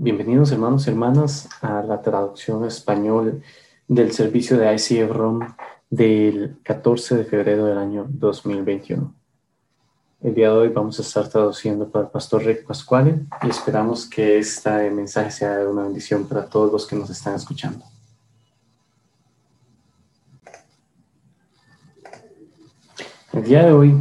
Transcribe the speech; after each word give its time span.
Bienvenidos 0.00 0.52
hermanos 0.52 0.86
y 0.86 0.90
hermanas 0.90 1.48
a 1.60 1.82
la 1.82 2.00
traducción 2.00 2.64
español 2.64 3.42
del 3.88 4.12
servicio 4.12 4.56
de 4.56 4.72
ICF 4.72 5.10
ROM 5.10 5.40
del 5.90 6.60
14 6.62 7.16
de 7.16 7.24
febrero 7.24 7.64
del 7.64 7.78
año 7.78 8.06
2021. 8.08 9.12
El 10.20 10.34
día 10.36 10.52
de 10.52 10.56
hoy 10.56 10.68
vamos 10.68 11.00
a 11.00 11.02
estar 11.02 11.28
traduciendo 11.28 11.90
para 11.90 12.04
el 12.04 12.12
pastor 12.12 12.44
Rick 12.44 12.64
Pascuale 12.64 13.26
y 13.42 13.48
esperamos 13.48 14.08
que 14.08 14.38
este 14.38 14.88
mensaje 14.92 15.32
sea 15.32 15.68
una 15.68 15.82
bendición 15.82 16.28
para 16.28 16.48
todos 16.48 16.70
los 16.70 16.86
que 16.86 16.94
nos 16.94 17.10
están 17.10 17.34
escuchando. 17.34 17.84
El 23.32 23.42
día 23.42 23.64
de 23.64 23.72
hoy, 23.72 24.00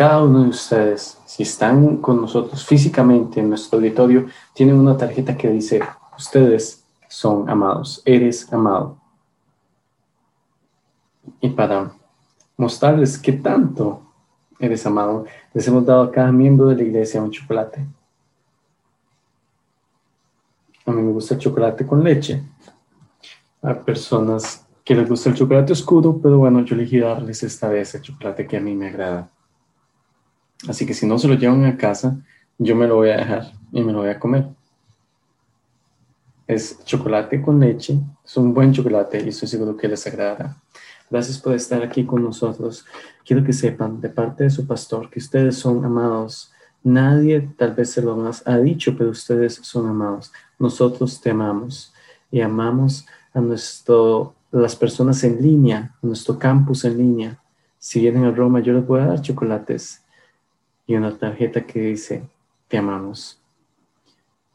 cada 0.00 0.22
uno 0.22 0.44
de 0.44 0.48
ustedes 0.48 1.20
si 1.26 1.42
están 1.42 1.98
con 1.98 2.22
nosotros 2.22 2.64
físicamente 2.64 3.38
en 3.38 3.50
nuestro 3.50 3.78
auditorio, 3.78 4.28
tienen 4.54 4.76
una 4.76 4.96
tarjeta 4.96 5.36
que 5.36 5.50
dice, 5.50 5.78
ustedes 6.16 6.86
son 7.06 7.50
amados, 7.50 8.00
eres 8.06 8.50
amado. 8.50 8.96
Y 11.42 11.50
para 11.50 11.92
mostrarles 12.56 13.18
qué 13.18 13.32
tanto 13.34 14.00
eres 14.58 14.86
amado, 14.86 15.26
les 15.52 15.68
hemos 15.68 15.84
dado 15.84 16.04
a 16.04 16.10
cada 16.10 16.32
miembro 16.32 16.68
de 16.68 16.76
la 16.76 16.82
iglesia 16.82 17.20
un 17.20 17.30
chocolate. 17.30 17.86
A 20.86 20.92
mí 20.92 21.02
me 21.02 21.12
gusta 21.12 21.34
el 21.34 21.40
chocolate 21.40 21.86
con 21.86 22.02
leche. 22.02 22.42
Hay 23.60 23.74
personas 23.74 24.66
que 24.82 24.94
les 24.94 25.06
gusta 25.06 25.28
el 25.28 25.36
chocolate 25.36 25.74
oscuro, 25.74 26.18
pero 26.22 26.38
bueno, 26.38 26.64
yo 26.64 26.74
elegí 26.74 27.00
darles 27.00 27.42
esta 27.42 27.68
vez 27.68 27.94
el 27.94 28.00
chocolate 28.00 28.46
que 28.46 28.56
a 28.56 28.60
mí 28.60 28.74
me 28.74 28.88
agrada. 28.88 29.30
Así 30.68 30.86
que 30.86 30.94
si 30.94 31.06
no 31.06 31.18
se 31.18 31.28
lo 31.28 31.34
llevan 31.34 31.64
a 31.64 31.76
casa, 31.76 32.18
yo 32.58 32.76
me 32.76 32.86
lo 32.86 32.96
voy 32.96 33.10
a 33.10 33.16
dejar 33.16 33.52
y 33.72 33.82
me 33.82 33.92
lo 33.92 34.00
voy 34.00 34.10
a 34.10 34.18
comer. 34.18 34.48
Es 36.46 36.84
chocolate 36.84 37.40
con 37.40 37.60
leche, 37.60 37.98
es 38.24 38.36
un 38.36 38.52
buen 38.52 38.72
chocolate 38.72 39.22
y 39.24 39.28
estoy 39.28 39.48
seguro 39.48 39.76
que 39.76 39.88
les 39.88 40.06
agradará. 40.06 40.56
Gracias 41.08 41.38
por 41.38 41.54
estar 41.54 41.82
aquí 41.82 42.04
con 42.04 42.22
nosotros. 42.22 42.84
Quiero 43.24 43.42
que 43.44 43.52
sepan 43.52 44.00
de 44.00 44.10
parte 44.10 44.44
de 44.44 44.50
su 44.50 44.66
pastor 44.66 45.08
que 45.08 45.18
ustedes 45.18 45.56
son 45.56 45.84
amados. 45.84 46.52
Nadie 46.82 47.50
tal 47.56 47.74
vez 47.74 47.90
se 47.90 48.02
lo 48.02 48.30
ha 48.44 48.58
dicho, 48.58 48.94
pero 48.96 49.10
ustedes 49.10 49.54
son 49.62 49.88
amados. 49.88 50.32
Nosotros 50.58 51.20
te 51.20 51.30
amamos 51.30 51.92
y 52.30 52.40
amamos 52.40 53.06
a 53.32 53.40
nuestro, 53.40 54.34
las 54.50 54.76
personas 54.76 55.24
en 55.24 55.40
línea, 55.40 55.94
a 56.02 56.06
nuestro 56.06 56.38
campus 56.38 56.84
en 56.84 56.98
línea. 56.98 57.38
Si 57.78 58.00
vienen 58.00 58.24
a 58.24 58.30
Roma, 58.30 58.60
yo 58.60 58.72
les 58.72 58.86
voy 58.86 59.00
a 59.00 59.06
dar 59.06 59.22
chocolates 59.22 60.02
y 60.90 60.96
una 60.96 61.16
tarjeta 61.16 61.64
que 61.64 61.80
dice, 61.82 62.28
te 62.66 62.76
amamos. 62.76 63.40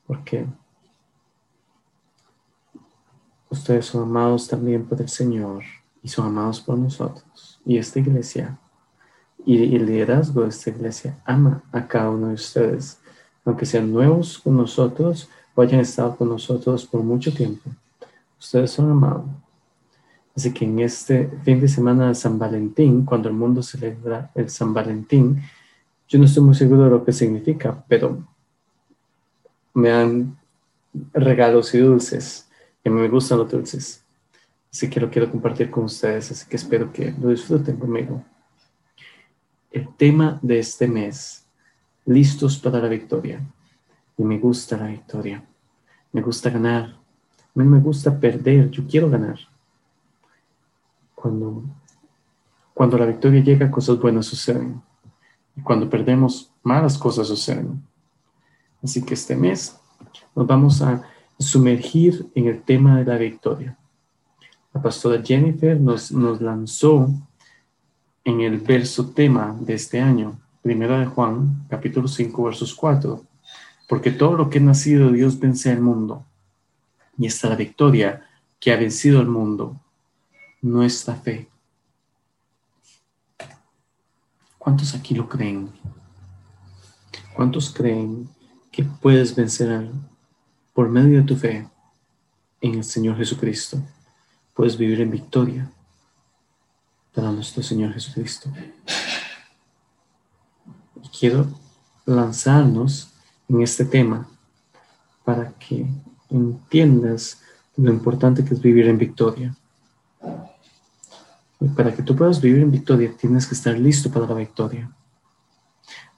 Porque 0.06 0.46
ustedes 3.50 3.86
son 3.86 4.04
amados 4.04 4.46
también 4.46 4.86
por 4.86 5.00
el 5.00 5.08
Señor 5.08 5.64
y 6.04 6.10
son 6.10 6.28
amados 6.28 6.60
por 6.60 6.78
nosotros. 6.78 7.62
Y 7.66 7.78
esta 7.78 8.00
iglesia 8.00 8.60
y 9.46 9.78
el 9.78 9.86
liderazgo 9.86 10.42
de 10.42 10.50
esta 10.50 10.72
iglesia 10.72 11.18
ama 11.24 11.64
a 11.72 11.88
cada 11.88 12.10
uno 12.10 12.28
de 12.28 12.34
ustedes, 12.34 13.00
aunque 13.46 13.66
sean 13.66 13.94
nuevos 13.94 14.38
con 14.38 14.58
nosotros 14.58 15.30
o 15.56 15.62
hayan 15.62 15.80
estado 15.80 16.18
con 16.18 16.28
nosotros 16.28 16.86
por 16.86 17.02
mucho 17.02 17.34
tiempo. 17.34 17.70
Ustedes 18.38 18.72
son 18.72 18.92
amados. 18.92 19.24
Así 20.36 20.52
que 20.52 20.66
en 20.66 20.80
este 20.80 21.30
fin 21.46 21.62
de 21.62 21.70
semana 21.70 22.10
de 22.10 22.16
San 22.16 22.38
Valentín, 22.38 23.06
cuando 23.06 23.30
el 23.30 23.36
mundo 23.36 23.64
celebra 23.64 24.32
el 24.36 24.50
San 24.50 24.74
Valentín, 24.74 25.42
yo 26.08 26.20
no 26.20 26.26
estoy 26.26 26.44
muy 26.44 26.56
seguro 26.56 26.84
de 26.84 26.90
lo 26.90 27.04
que 27.04 27.12
significa, 27.12 27.84
pero 27.88 28.26
me 29.74 29.90
dan 29.90 30.38
regalos 31.14 31.74
y 31.74 31.80
dulces, 31.80 32.50
y 32.84 32.90
me 32.90 33.08
gustan 33.10 33.40
los 33.40 33.52
dulces. 33.52 34.04
Así 34.72 34.90
que 34.90 35.00
lo 35.00 35.10
quiero 35.10 35.32
compartir 35.32 35.72
con 35.72 35.86
ustedes, 35.86 36.32
así 36.32 36.48
que 36.50 36.58
espero 36.58 36.92
que 36.92 37.14
lo 37.20 37.30
disfruten 37.30 37.78
conmigo. 37.78 38.24
El 39.72 39.88
tema 39.96 40.40
de 40.42 40.60
este 40.60 40.88
mes, 40.88 41.46
listos 42.06 42.58
para 42.60 42.80
la 42.80 42.88
victoria. 42.88 43.42
Y 44.18 44.24
me 44.24 44.38
gusta 44.38 44.78
la 44.78 44.88
victoria. 44.88 45.44
Me 46.12 46.22
gusta 46.22 46.50
ganar. 46.50 46.86
A 46.86 47.60
mí 47.60 47.66
me 47.66 47.80
gusta 47.80 48.18
perder. 48.18 48.70
Yo 48.70 48.86
quiero 48.88 49.10
ganar. 49.10 49.40
Cuando, 51.14 51.64
cuando 52.74 52.98
la 52.98 53.06
victoria 53.06 53.42
llega, 53.42 53.72
cosas 53.72 54.00
buenas 54.00 54.26
suceden. 54.26 54.82
Y 55.56 55.62
cuando 55.62 55.90
perdemos, 55.90 56.52
malas 56.64 56.98
cosas 56.98 57.28
suceden. 57.28 57.82
Así 58.84 59.04
que 59.04 59.14
este 59.14 59.36
mes 59.36 59.80
nos 60.36 60.46
vamos 60.46 60.82
a 60.82 61.04
sumergir 61.40 62.30
en 62.36 62.48
el 62.48 62.62
tema 62.62 62.98
de 62.98 63.06
la 63.06 63.18
victoria. 63.18 63.78
La 64.74 64.82
pastora 64.82 65.22
Jennifer 65.24 65.80
nos, 65.80 66.12
nos 66.12 66.42
lanzó 66.42 67.10
en 68.24 68.42
el 68.42 68.58
verso 68.58 69.10
tema 69.12 69.56
de 69.60 69.76
este 69.76 70.02
año, 70.02 70.40
primera 70.62 71.00
de 71.00 71.06
Juan, 71.06 71.66
capítulo 71.70 72.08
5, 72.08 72.44
versos 72.44 72.74
4. 72.76 73.24
Porque 73.88 74.12
todo 74.12 74.36
lo 74.36 74.50
que 74.50 74.58
ha 74.58 74.62
nacido 74.62 75.12
Dios 75.12 75.40
vence 75.40 75.72
al 75.72 75.82
mundo. 75.82 76.26
Y 77.18 77.28
esta 77.28 77.50
la 77.50 77.56
victoria 77.56 78.26
que 78.60 78.74
ha 78.74 78.78
vencido 78.78 79.20
al 79.20 79.28
mundo, 79.28 79.80
nuestra 80.62 81.16
fe. 81.16 81.48
¿Cuántos 84.66 84.96
aquí 84.96 85.14
lo 85.14 85.30
creen? 85.30 85.70
¿Cuántos 87.36 87.72
creen 87.72 88.28
que 88.72 88.84
puedes 88.84 89.36
vencer 89.36 89.92
por 90.74 90.90
medio 90.90 91.20
de 91.20 91.24
tu 91.24 91.36
fe 91.36 91.70
en 92.62 92.74
el 92.74 92.84
Señor 92.84 93.16
Jesucristo? 93.16 93.78
Puedes 94.56 94.76
vivir 94.76 95.02
en 95.02 95.12
victoria 95.12 95.72
para 97.14 97.32
nuestro 97.32 97.62
Señor 97.62 97.94
Jesucristo. 97.94 98.52
quiero 101.20 101.46
lanzarnos 102.08 103.10
en 103.48 103.62
este 103.62 103.86
tema 103.86 104.28
para 105.24 105.54
que 105.60 105.86
entiendas 106.28 107.40
lo 107.78 107.92
importante 107.92 108.44
que 108.44 108.56
es 108.56 108.62
vivir 108.62 108.88
en 108.88 108.98
victoria 108.98 109.56
para 111.76 111.94
que 111.94 112.04
tú 112.04 112.16
puedas 112.16 112.42
vivir 112.42 112.62
en 112.62 112.72
victoria, 112.72 113.14
tienes 113.18 113.48
que 113.48 113.56
estar 113.56 113.78
listo 113.78 114.10
para 114.12 114.28
la 114.28 114.34
victoria. 114.34 114.92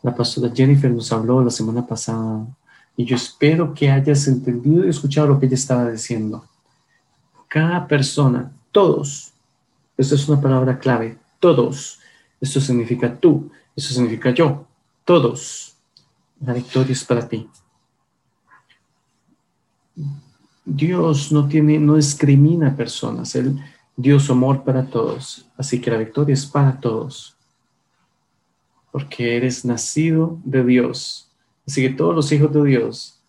La 0.01 0.15
pastora 0.15 0.51
Jennifer 0.53 0.91
nos 0.91 1.11
habló 1.11 1.43
la 1.43 1.49
semana 1.49 1.85
pasada 1.85 2.45
y 2.95 3.05
yo 3.05 3.15
espero 3.15 3.73
que 3.73 3.89
hayas 3.91 4.27
entendido 4.27 4.85
y 4.85 4.89
escuchado 4.89 5.27
lo 5.27 5.39
que 5.39 5.45
ella 5.45 5.55
estaba 5.55 5.89
diciendo. 5.89 6.45
Cada 7.47 7.87
persona, 7.87 8.51
todos, 8.71 9.33
esto 9.97 10.15
es 10.15 10.27
una 10.27 10.41
palabra 10.41 10.79
clave, 10.79 11.17
todos, 11.39 11.99
esto 12.41 12.59
significa 12.59 13.15
tú, 13.15 13.51
eso 13.75 13.93
significa 13.93 14.31
yo, 14.31 14.65
todos. 15.05 15.75
La 16.41 16.53
victoria 16.53 16.91
es 16.93 17.03
para 17.03 17.27
ti. 17.27 17.49
Dios 20.65 21.31
no 21.31 21.47
tiene, 21.47 21.79
no 21.79 21.95
discrimina 21.95 22.75
personas. 22.75 23.33
Él, 23.35 23.57
Dios 23.99 24.29
amor 24.29 24.63
para 24.63 24.85
todos, 24.85 25.49
así 25.57 25.81
que 25.81 25.89
la 25.89 25.97
victoria 25.97 26.33
es 26.33 26.45
para 26.45 26.79
todos, 26.79 27.35
porque 28.91 29.35
eres 29.35 29.65
nacido 29.65 30.39
de 30.45 30.63
Dios. 30.63 31.31
Así 31.65 31.81
que 31.81 31.89
todos 31.89 32.13
los 32.13 32.31
hijos 32.31 32.53
de 32.53 32.63
Dios 32.63 33.19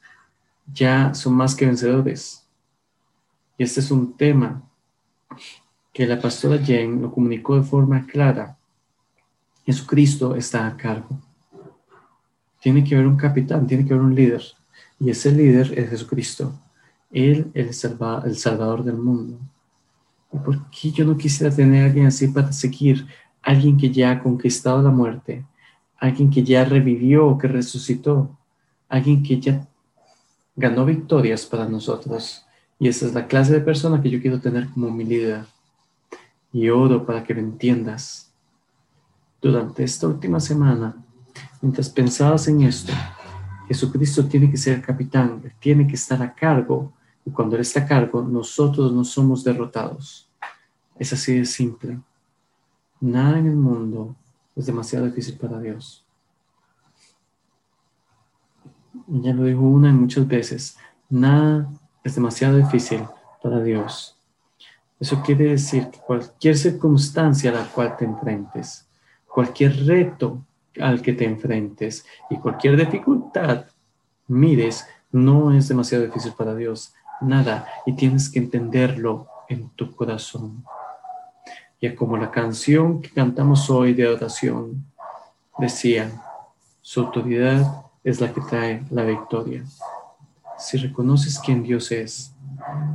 ya 0.71 1.15
son 1.15 1.33
más 1.33 1.55
que 1.55 1.65
vencedores. 1.65 2.47
Y 3.57 3.65
este 3.65 3.81
es 3.81 3.91
un 3.91 4.15
tema 4.15 4.63
que 5.91 6.07
la 6.07 6.21
pastora 6.21 6.59
Jen 6.59 7.01
lo 7.01 7.11
comunicó 7.11 7.57
de 7.57 7.63
forma 7.63 8.07
clara. 8.07 8.59
Jesucristo 9.65 10.37
está 10.37 10.67
a 10.67 10.77
cargo. 10.77 11.19
Tiene 12.61 12.85
que 12.85 12.95
haber 12.95 13.07
un 13.07 13.17
capitán, 13.17 13.67
tiene 13.67 13.87
que 13.87 13.95
haber 13.95 14.05
un 14.05 14.15
líder. 14.15 14.43
Y 15.01 15.09
ese 15.09 15.33
líder 15.33 15.79
es 15.79 15.89
Jesucristo. 15.89 16.53
Él 17.11 17.51
es 17.55 17.83
el 17.85 18.37
Salvador 18.37 18.85
del 18.85 18.99
mundo. 18.99 19.39
¿Por 20.31 20.71
qué 20.71 20.91
yo 20.91 21.05
no 21.05 21.17
quisiera 21.17 21.55
tener 21.55 21.83
a 21.83 21.87
alguien 21.87 22.07
así 22.07 22.29
para 22.29 22.53
seguir? 22.53 23.07
Alguien 23.43 23.77
que 23.77 23.91
ya 23.91 24.11
ha 24.11 24.23
conquistado 24.23 24.83
la 24.83 24.91
muerte, 24.91 25.45
alguien 25.99 26.29
que 26.31 26.43
ya 26.43 26.65
revivió, 26.65 27.39
que 27.39 27.49
resucitó, 27.49 28.37
alguien 28.89 29.23
que 29.23 29.41
ya 29.41 29.67
ganó 30.55 30.85
victorias 30.85 31.47
para 31.47 31.67
nosotros. 31.67 32.45
Y 32.79 32.89
esa 32.89 33.07
es 33.07 33.15
la 33.15 33.27
clase 33.27 33.53
de 33.53 33.61
persona 33.61 34.03
que 34.03 34.11
yo 34.11 34.21
quiero 34.21 34.41
tener 34.41 34.69
como 34.69 34.91
mi 34.91 35.05
líder. 35.05 35.45
Y 36.53 36.69
oro 36.69 37.07
para 37.07 37.25
que 37.25 37.35
lo 37.35 37.41
entiendas. 37.41 38.33
Durante 39.41 39.85
esta 39.85 40.09
última 40.09 40.41
semana, 40.41 40.97
mientras 41.63 41.89
pensabas 41.89 42.49
en 42.49 42.63
esto, 42.63 42.93
Jesucristo 43.69 44.27
tiene 44.27 44.51
que 44.51 44.57
ser 44.57 44.75
el 44.75 44.83
capitán, 44.83 45.43
tiene 45.61 45.87
que 45.87 45.95
estar 45.95 46.21
a 46.23 46.35
cargo 46.35 46.93
cuando 47.31 47.57
Él 47.57 47.63
está 47.63 47.81
a 47.81 47.87
cargo, 47.87 48.23
nosotros 48.23 48.93
no 48.93 49.05
somos 49.05 49.45
derrotados. 49.45 50.31
Es 50.99 51.13
así 51.13 51.39
de 51.39 51.45
simple. 51.45 52.01
Nada 53.01 53.39
en 53.39 53.47
el 53.47 53.57
mundo 53.57 54.17
es 54.57 54.67
demasiado 54.67 55.07
difícil 55.07 55.37
para 55.37 55.61
Dios. 55.61 56.05
Ya 59.07 59.33
lo 59.33 59.45
digo 59.45 59.69
una 59.69 59.89
y 59.91 59.93
muchas 59.93 60.27
veces, 60.27 60.77
nada 61.09 61.71
es 62.05 62.15
demasiado 62.15 62.57
difícil 62.57 63.03
para 63.43 63.63
Dios. 63.63 64.19
Eso 65.01 65.23
quiere 65.23 65.51
decir 65.51 65.89
que 65.91 65.99
cualquier 65.99 66.57
circunstancia 66.57 67.51
a 67.51 67.55
la 67.55 67.65
cual 67.65 67.97
te 67.97 68.05
enfrentes, 68.05 68.89
cualquier 69.27 69.87
reto 69.87 70.45
al 70.81 71.01
que 71.01 71.13
te 71.13 71.25
enfrentes 71.25 72.05
y 72.29 72.37
cualquier 72.37 72.77
dificultad 72.77 73.67
mires, 74.27 74.87
no 75.11 75.53
es 75.53 75.69
demasiado 75.69 76.05
difícil 76.05 76.33
para 76.33 76.55
Dios, 76.55 76.93
nada, 77.21 77.67
y 77.87 77.93
tienes 77.95 78.29
que 78.29 78.39
entenderlo 78.39 79.27
en 79.49 79.69
tu 79.71 79.95
corazón. 79.95 80.65
Y 81.81 81.91
como 81.95 82.17
la 82.17 82.31
canción 82.31 83.01
que 83.01 83.11
cantamos 83.11 83.71
hoy 83.71 83.95
de 83.95 84.09
oración 84.09 84.85
decía, 85.59 86.11
su 86.83 87.01
autoridad 87.01 87.85
es 88.03 88.21
la 88.21 88.33
que 88.33 88.41
trae 88.41 88.83
la 88.91 89.05
victoria. 89.05 89.65
Si 90.59 90.77
reconoces 90.77 91.39
quién 91.39 91.63
Dios 91.63 91.93
es, 91.93 92.33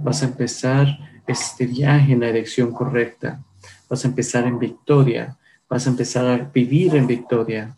vas 0.04 0.22
a 0.22 0.25
empezar 0.25 0.88
este 1.25 1.66
viaje 1.66 2.14
en 2.14 2.20
la 2.20 2.28
dirección 2.28 2.74
correcta. 2.74 3.42
Vas 3.90 4.04
a 4.04 4.08
empezar 4.08 4.46
en 4.46 4.60
victoria. 4.60 5.38
Vas 5.70 5.88
a 5.88 5.90
empezar 5.90 6.25
a 6.28 6.38
vivir 6.38 6.96
en 6.96 7.08
victoria. 7.08 7.78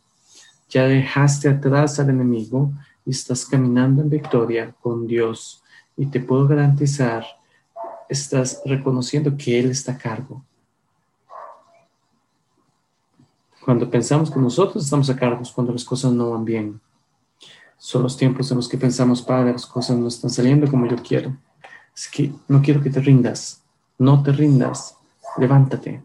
Ya 0.69 0.85
dejaste 0.85 1.49
atrás 1.49 1.99
al 1.99 2.09
enemigo 2.09 2.71
y 3.05 3.11
estás 3.11 3.45
caminando 3.45 4.01
en 4.01 4.09
victoria 4.09 4.73
con 4.81 5.05
Dios. 5.05 5.61
Y 5.97 6.07
te 6.07 6.19
puedo 6.19 6.47
garantizar, 6.47 7.25
estás 8.09 8.61
reconociendo 8.65 9.35
que 9.37 9.59
Él 9.59 9.71
está 9.71 9.93
a 9.93 9.97
cargo. 9.97 10.43
Cuando 13.63 13.89
pensamos 13.89 14.29
que 14.29 14.39
nosotros 14.39 14.83
estamos 14.83 15.09
a 15.09 15.15
cargo, 15.15 15.41
cuando 15.53 15.73
las 15.73 15.83
cosas 15.83 16.11
no 16.11 16.31
van 16.31 16.45
bien. 16.45 16.81
Son 17.77 18.03
los 18.03 18.15
tiempos 18.15 18.49
en 18.51 18.57
los 18.57 18.69
que 18.69 18.77
pensamos, 18.77 19.21
Padre, 19.21 19.53
las 19.53 19.65
cosas 19.65 19.97
no 19.97 20.07
están 20.07 20.29
saliendo 20.29 20.69
como 20.69 20.87
yo 20.87 20.97
quiero. 20.97 21.35
Es 21.95 22.07
que 22.07 22.31
no 22.47 22.61
quiero 22.61 22.81
que 22.81 22.89
te 22.89 22.99
rindas. 22.99 23.63
No 23.97 24.21
te 24.21 24.31
rindas. 24.31 24.97
Levántate. 25.37 26.03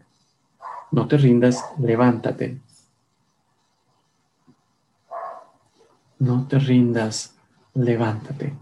No 0.91 1.07
te 1.07 1.17
rindas, 1.17 1.63
levántate. 1.79 2.59
No 6.19 6.47
te 6.47 6.59
rindas, 6.59 7.33
levántate. 7.73 8.53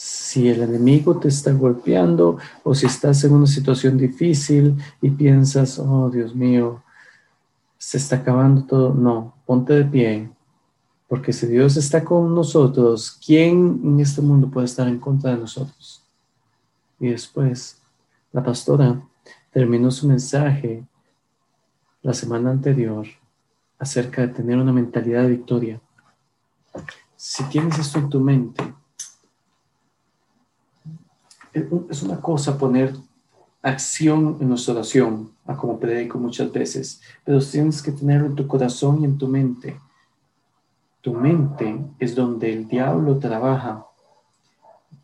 Si 0.00 0.48
el 0.48 0.62
enemigo 0.62 1.18
te 1.18 1.26
está 1.26 1.50
golpeando 1.50 2.38
o 2.62 2.72
si 2.72 2.86
estás 2.86 3.24
en 3.24 3.32
una 3.32 3.48
situación 3.48 3.98
difícil 3.98 4.76
y 5.02 5.10
piensas, 5.10 5.76
oh 5.80 6.08
Dios 6.08 6.36
mío, 6.36 6.84
se 7.76 7.96
está 7.96 8.14
acabando 8.14 8.62
todo, 8.62 8.94
no, 8.94 9.34
ponte 9.44 9.72
de 9.72 9.84
pie, 9.84 10.30
porque 11.08 11.32
si 11.32 11.48
Dios 11.48 11.76
está 11.76 12.04
con 12.04 12.32
nosotros, 12.32 13.18
¿quién 13.26 13.80
en 13.82 13.98
este 13.98 14.22
mundo 14.22 14.48
puede 14.48 14.66
estar 14.66 14.86
en 14.86 15.00
contra 15.00 15.32
de 15.32 15.38
nosotros? 15.38 16.04
Y 17.00 17.08
después, 17.08 17.82
la 18.30 18.44
pastora 18.44 19.02
terminó 19.50 19.90
su 19.90 20.06
mensaje 20.06 20.86
la 22.02 22.14
semana 22.14 22.52
anterior 22.52 23.04
acerca 23.80 24.22
de 24.22 24.28
tener 24.28 24.58
una 24.58 24.72
mentalidad 24.72 25.22
de 25.22 25.30
victoria. 25.30 25.80
Si 27.16 27.42
tienes 27.48 27.76
esto 27.80 27.98
en 27.98 28.08
tu 28.08 28.20
mente, 28.20 28.62
es 31.52 32.02
una 32.02 32.20
cosa 32.20 32.58
poner 32.58 32.94
acción 33.62 34.36
en 34.40 34.48
nuestra 34.48 34.74
oración, 34.74 35.32
a 35.46 35.56
como 35.56 35.78
predico 35.78 36.18
muchas 36.18 36.52
veces, 36.52 37.00
pero 37.24 37.40
tienes 37.40 37.82
que 37.82 37.92
tenerlo 37.92 38.26
en 38.26 38.34
tu 38.34 38.46
corazón 38.46 39.00
y 39.02 39.04
en 39.04 39.18
tu 39.18 39.26
mente 39.28 39.76
tu 41.00 41.14
mente 41.14 41.86
es 41.98 42.14
donde 42.14 42.52
el 42.52 42.68
diablo 42.68 43.18
trabaja. 43.18 43.86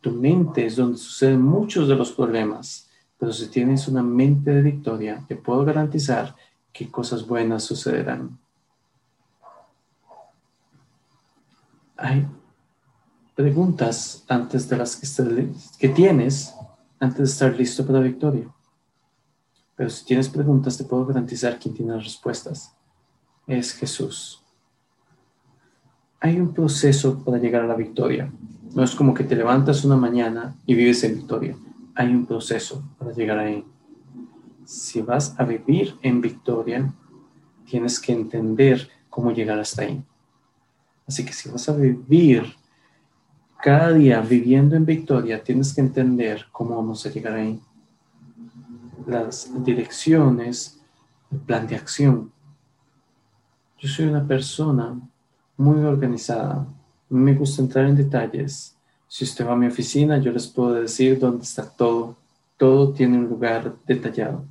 Tu 0.01 0.11
mente 0.11 0.65
es 0.65 0.75
donde 0.75 0.97
suceden 0.97 1.41
muchos 1.41 1.87
de 1.87 1.95
los 1.95 2.11
problemas. 2.11 2.89
Pero 3.17 3.31
si 3.31 3.47
tienes 3.47 3.87
una 3.87 4.03
mente 4.03 4.51
de 4.51 4.61
victoria, 4.61 5.23
te 5.27 5.35
puedo 5.35 5.65
garantizar 5.65 6.35
que 6.71 6.91
cosas 6.91 7.25
buenas 7.25 7.63
sucederán. 7.63 8.37
Hay 11.97 12.27
preguntas 13.35 14.23
antes 14.27 14.67
de 14.69 14.77
las 14.77 14.95
que, 15.77 15.89
tienes 15.89 16.55
antes 16.99 17.17
de 17.17 17.23
estar 17.25 17.55
listo 17.55 17.85
para 17.85 17.99
la 17.99 18.05
victoria. 18.05 18.47
Pero 19.75 19.89
si 19.89 20.05
tienes 20.05 20.29
preguntas, 20.29 20.77
te 20.77 20.85
puedo 20.85 21.05
garantizar 21.05 21.59
quién 21.59 21.75
tiene 21.75 21.93
las 21.93 22.05
respuestas. 22.05 22.73
Es 23.45 23.73
Jesús 23.73 24.45
hay 26.25 26.39
un 26.39 26.53
proceso 26.55 27.23
para 27.23 27.37
llegar 27.37 27.61
a 27.61 27.67
la 27.67 27.75
victoria. 27.75 28.31
No 28.73 28.83
es 28.83 28.95
como 28.95 29.13
que 29.13 29.23
te 29.23 29.35
levantas 29.35 29.85
una 29.85 29.95
mañana 29.95 30.55
y 30.65 30.73
vives 30.73 31.03
en 31.03 31.17
victoria. 31.17 31.55
Hay 31.93 32.07
un 32.07 32.25
proceso 32.25 32.83
para 32.97 33.13
llegar 33.13 33.37
ahí. 33.37 33.63
Si 34.65 35.03
vas 35.03 35.39
a 35.39 35.43
vivir 35.43 35.95
en 36.01 36.21
victoria, 36.21 36.91
tienes 37.69 37.99
que 37.99 38.11
entender 38.11 38.89
cómo 39.07 39.31
llegar 39.31 39.59
hasta 39.59 39.83
ahí. 39.83 40.03
Así 41.05 41.23
que 41.23 41.31
si 41.31 41.47
vas 41.47 41.69
a 41.69 41.75
vivir 41.75 42.55
cada 43.65 43.93
día 43.93 44.21
viviendo 44.21 44.75
en 44.75 44.85
victoria, 44.85 45.43
tienes 45.43 45.73
que 45.73 45.81
entender 45.81 46.45
cómo 46.51 46.75
vamos 46.75 47.03
a 47.03 47.09
llegar 47.09 47.33
ahí. 47.33 47.59
Las 49.07 49.49
direcciones, 49.65 50.79
el 51.31 51.39
plan 51.39 51.65
de 51.65 51.75
acción. 51.75 52.31
Yo 53.79 53.89
soy 53.89 54.05
una 54.05 54.23
persona 54.23 54.95
muy 55.57 55.83
organizada. 55.83 56.67
Me 57.09 57.33
gusta 57.33 57.63
entrar 57.63 57.87
en 57.87 57.95
detalles. 57.95 58.77
Si 59.07 59.23
usted 59.23 59.47
va 59.47 59.53
a 59.53 59.55
mi 59.55 59.65
oficina, 59.65 60.19
yo 60.19 60.31
les 60.31 60.45
puedo 60.45 60.73
decir 60.73 61.17
dónde 61.17 61.41
está 61.41 61.67
todo. 61.67 62.15
Todo 62.57 62.93
tiene 62.93 63.17
un 63.17 63.27
lugar 63.27 63.73
detallado. 63.87 64.45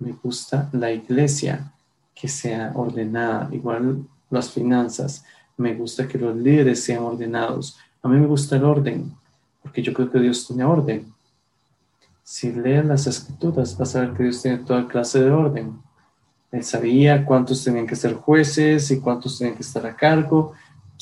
Me 0.00 0.10
gusta 0.20 0.68
la 0.72 0.90
iglesia 0.90 1.72
que 2.12 2.26
sea 2.26 2.72
ordenada, 2.74 3.48
igual 3.52 4.04
las 4.30 4.50
finanzas. 4.50 5.24
Me 5.56 5.76
gusta 5.76 6.08
que 6.08 6.18
los 6.18 6.34
líderes 6.34 6.82
sean 6.82 7.04
ordenados. 7.04 7.78
A 8.04 8.08
mí 8.08 8.18
me 8.18 8.26
gusta 8.26 8.56
el 8.56 8.64
orden, 8.64 9.14
porque 9.62 9.80
yo 9.80 9.94
creo 9.94 10.10
que 10.10 10.20
Dios 10.20 10.46
tiene 10.46 10.62
orden. 10.62 11.10
Si 12.22 12.52
leen 12.52 12.88
las 12.88 13.06
escrituras, 13.06 13.78
vas 13.78 13.96
a 13.96 14.02
ver 14.02 14.12
que 14.12 14.24
Dios 14.24 14.42
tiene 14.42 14.58
toda 14.58 14.86
clase 14.86 15.22
de 15.22 15.30
orden. 15.30 15.80
Él 16.52 16.62
sabía 16.64 17.24
cuántos 17.24 17.64
tenían 17.64 17.86
que 17.86 17.96
ser 17.96 18.12
jueces 18.12 18.90
y 18.90 19.00
cuántos 19.00 19.38
tenían 19.38 19.56
que 19.56 19.62
estar 19.62 19.86
a 19.86 19.96
cargo, 19.96 20.52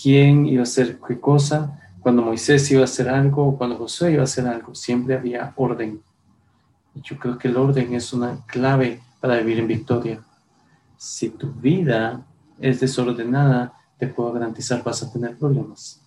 quién 0.00 0.46
iba 0.46 0.60
a 0.60 0.62
hacer 0.62 1.00
qué 1.04 1.18
cosa, 1.18 1.76
cuando 2.00 2.22
Moisés 2.22 2.70
iba 2.70 2.82
a 2.82 2.84
hacer 2.84 3.08
algo 3.08 3.48
o 3.48 3.58
cuando 3.58 3.78
Josué 3.78 4.12
iba 4.12 4.20
a 4.20 4.24
hacer 4.24 4.46
algo. 4.46 4.72
Siempre 4.72 5.16
había 5.16 5.52
orden. 5.56 6.00
Y 6.94 7.00
yo 7.02 7.18
creo 7.18 7.36
que 7.36 7.48
el 7.48 7.56
orden 7.56 7.94
es 7.94 8.12
una 8.12 8.46
clave 8.46 9.00
para 9.20 9.38
vivir 9.38 9.58
en 9.58 9.66
victoria. 9.66 10.22
Si 10.96 11.30
tu 11.30 11.50
vida 11.50 12.24
es 12.60 12.78
desordenada, 12.78 13.72
te 13.98 14.06
puedo 14.06 14.32
garantizar 14.32 14.84
vas 14.84 15.02
a 15.02 15.12
tener 15.12 15.36
problemas. 15.36 16.01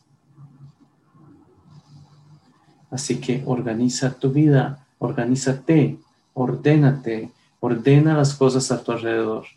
Así 2.92 3.20
que 3.20 3.44
organiza 3.46 4.14
tu 4.14 4.32
vida, 4.32 4.88
organízate, 5.00 6.00
ordénate, 6.34 7.32
Ordena 7.66 8.16
las 8.16 8.36
cosas 8.36 8.72
a 8.72 8.84
tu 8.84 8.92
alrededor 8.92 9.48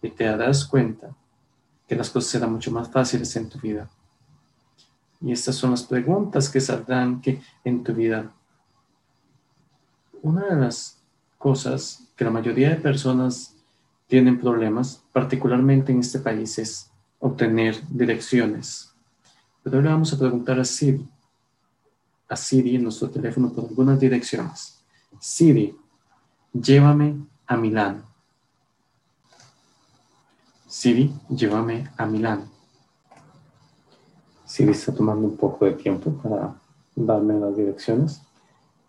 y 0.00 0.08
te 0.08 0.24
darás 0.24 0.64
cuenta 0.64 1.14
que 1.86 1.94
las 1.94 2.08
cosas 2.08 2.30
serán 2.30 2.52
mucho 2.52 2.70
más 2.70 2.90
fáciles 2.90 3.36
en 3.36 3.50
tu 3.50 3.58
vida. 3.58 3.90
Y 5.20 5.32
estas 5.32 5.56
son 5.56 5.72
las 5.72 5.82
preguntas 5.82 6.48
que 6.48 6.62
saldrán 6.62 7.20
que 7.20 7.42
en 7.64 7.84
tu 7.84 7.92
vida. 7.92 8.32
Una 10.22 10.46
de 10.46 10.56
las 10.56 10.98
cosas 11.36 12.04
que 12.16 12.24
la 12.24 12.30
mayoría 12.30 12.70
de 12.70 12.76
personas 12.76 13.54
tienen 14.06 14.40
problemas, 14.40 15.02
particularmente 15.12 15.92
en 15.92 16.00
este 16.00 16.20
país, 16.20 16.58
es 16.58 16.90
obtener 17.18 17.76
direcciones. 17.90 18.94
Pero 19.62 19.76
ahora 19.76 19.90
vamos 19.90 20.14
a 20.14 20.18
preguntar 20.18 20.58
a 20.58 20.64
Siri, 20.64 21.06
a 22.28 22.36
Siri 22.36 22.76
en 22.76 22.82
nuestro 22.82 23.08
teléfono 23.10 23.52
por 23.52 23.64
algunas 23.64 23.98
direcciones. 23.98 24.84
Siri, 25.18 25.76
llévame 26.52 27.16
a 27.46 27.56
Milán. 27.56 28.04
Siri, 30.66 31.12
llévame 31.30 31.90
a 31.96 32.04
Milán. 32.04 32.50
Siri 34.44 34.72
está 34.72 34.94
tomando 34.94 35.26
un 35.26 35.36
poco 35.36 35.64
de 35.64 35.72
tiempo 35.72 36.10
para 36.22 36.54
darme 36.94 37.38
las 37.38 37.56
direcciones, 37.56 38.20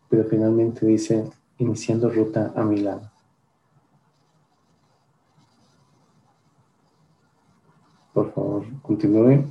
pero 0.10 0.24
finalmente 0.26 0.86
dice 0.86 1.30
iniciando 1.58 2.10
ruta 2.10 2.54
a 2.56 2.64
Milán. 2.64 3.10
Por 8.14 8.34
favor, 8.34 8.66
continúe 8.82 9.46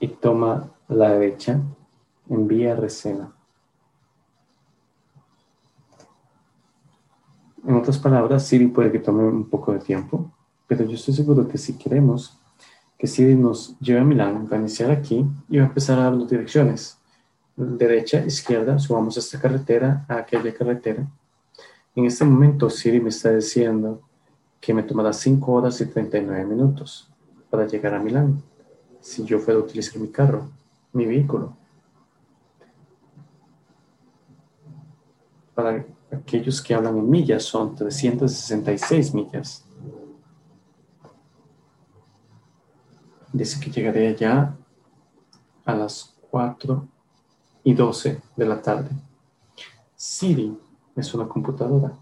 y 0.00 0.08
toma 0.08 0.70
la 0.88 1.10
derecha 1.10 1.60
en 2.28 2.46
vía 2.46 2.74
Resena. 2.74 3.32
En 7.66 7.74
otras 7.74 7.98
palabras, 7.98 8.46
Siri 8.46 8.68
puede 8.68 8.92
que 8.92 9.00
tome 9.00 9.24
un 9.24 9.48
poco 9.50 9.72
de 9.72 9.80
tiempo, 9.80 10.30
pero 10.68 10.84
yo 10.84 10.94
estoy 10.94 11.14
seguro 11.14 11.48
que 11.48 11.58
si 11.58 11.76
queremos 11.76 12.38
que 12.96 13.06
Siri 13.06 13.34
nos 13.34 13.78
lleve 13.80 14.00
a 14.00 14.04
Milán, 14.04 14.48
va 14.50 14.56
a 14.56 14.60
iniciar 14.60 14.90
aquí 14.90 15.26
y 15.48 15.58
va 15.58 15.64
a 15.64 15.66
empezar 15.66 15.98
a 15.98 16.04
darnos 16.04 16.30
direcciones. 16.30 16.98
Derecha, 17.56 18.24
izquierda, 18.24 18.78
subamos 18.78 19.16
esta 19.16 19.40
carretera 19.40 20.04
a 20.08 20.18
aquella 20.18 20.54
carretera. 20.54 21.06
En 21.94 22.04
este 22.04 22.24
momento 22.24 22.70
Siri 22.70 23.00
me 23.00 23.08
está 23.08 23.34
diciendo 23.34 24.02
que 24.60 24.72
me 24.72 24.82
tomará 24.82 25.12
5 25.12 25.52
horas 25.52 25.80
y 25.80 25.86
39 25.86 26.44
minutos 26.44 27.10
para 27.50 27.66
llegar 27.66 27.94
a 27.94 27.98
Milán, 27.98 28.42
si 29.00 29.24
yo 29.24 29.38
fuera 29.38 29.58
a 29.58 29.62
utilizar 29.62 30.00
mi 30.00 30.08
carro, 30.08 30.50
mi 30.92 31.06
vehículo. 31.06 31.56
Para 35.56 35.86
aquellos 36.12 36.60
que 36.60 36.74
hablan 36.74 36.98
en 36.98 37.08
millas 37.08 37.44
son 37.44 37.74
366 37.74 39.14
millas. 39.14 39.64
Dice 43.32 43.58
que 43.58 43.70
llegaré 43.70 44.08
allá 44.08 44.54
a 45.64 45.74
las 45.74 46.14
4 46.30 46.86
y 47.64 47.72
12 47.72 48.20
de 48.36 48.46
la 48.46 48.60
tarde. 48.60 48.90
Siri 49.96 50.58
es 50.94 51.14
una 51.14 51.26
computadora. 51.26 51.96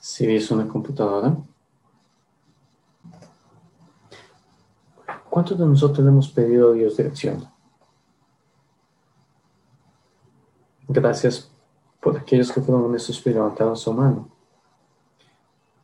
Siri 0.00 0.34
es 0.34 0.50
una 0.50 0.66
computadora. 0.66 1.36
¿Cuántos 5.30 5.56
de 5.56 5.66
nosotros 5.66 6.04
hemos 6.04 6.28
pedido 6.28 6.72
a 6.72 6.74
Dios 6.74 6.96
dirección? 6.96 7.53
Gracias 10.88 11.50
por 12.00 12.16
aquellos 12.18 12.52
que 12.52 12.60
fueron 12.60 12.84
honestos 12.84 13.26
y 13.26 13.30
levantaron 13.30 13.76
su 13.76 13.92
mano. 13.92 14.28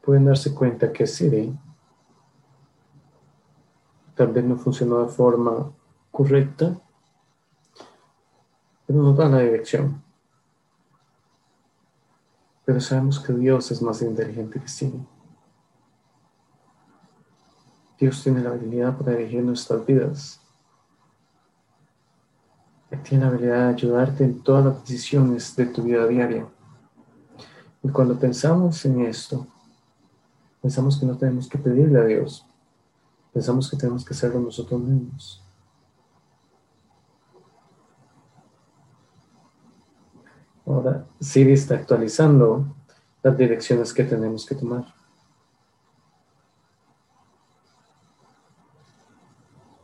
Pueden 0.03 0.27
darse 0.27 0.55
cuenta 0.55 0.93
que 0.93 1.07
Siri 1.07 1.57
tal 4.15 4.29
vez 4.29 4.45
no 4.45 4.57
funcionó 4.57 4.99
de 4.99 5.09
forma 5.09 5.73
correcta, 6.11 6.79
pero 8.87 9.03
nos 9.03 9.17
da 9.17 9.29
la 9.29 9.39
dirección. 9.39 10.03
Pero 12.67 12.81
sabemos 12.81 13.19
que 13.19 13.33
Dios 13.33 13.71
es 13.71 13.81
más 13.81 14.03
inteligente 14.03 14.61
que 14.61 14.69
Siri. 14.69 15.01
Dios 17.99 18.23
tiene 18.23 18.43
la 18.43 18.51
habilidad 18.51 18.97
para 18.97 19.13
dirigir 19.13 19.43
nuestras 19.43 19.85
vidas. 19.87 20.40
Tiene 22.99 23.25
la 23.25 23.31
habilidad 23.31 23.69
de 23.69 23.75
ayudarte 23.75 24.25
en 24.25 24.43
todas 24.43 24.65
las 24.65 24.81
decisiones 24.81 25.55
de 25.55 25.67
tu 25.67 25.83
vida 25.83 26.07
diaria. 26.07 26.47
Y 27.83 27.89
cuando 27.89 28.19
pensamos 28.19 28.85
en 28.85 29.01
esto, 29.03 29.47
pensamos 30.61 30.99
que 30.99 31.07
no 31.07 31.17
tenemos 31.17 31.49
que 31.49 31.59
pedirle 31.59 32.01
a 32.01 32.05
Dios. 32.05 32.45
Pensamos 33.33 33.71
que 33.71 33.77
tenemos 33.77 34.05
que 34.05 34.13
hacerlo 34.13 34.41
nosotros 34.41 34.81
mismos. 34.81 35.43
Ahora, 40.67 41.07
Siri 41.21 41.53
está 41.53 41.77
actualizando 41.77 42.77
las 43.23 43.37
direcciones 43.37 43.93
que 43.93 44.05
tenemos 44.05 44.45
que 44.47 44.55
tomar. 44.55 44.85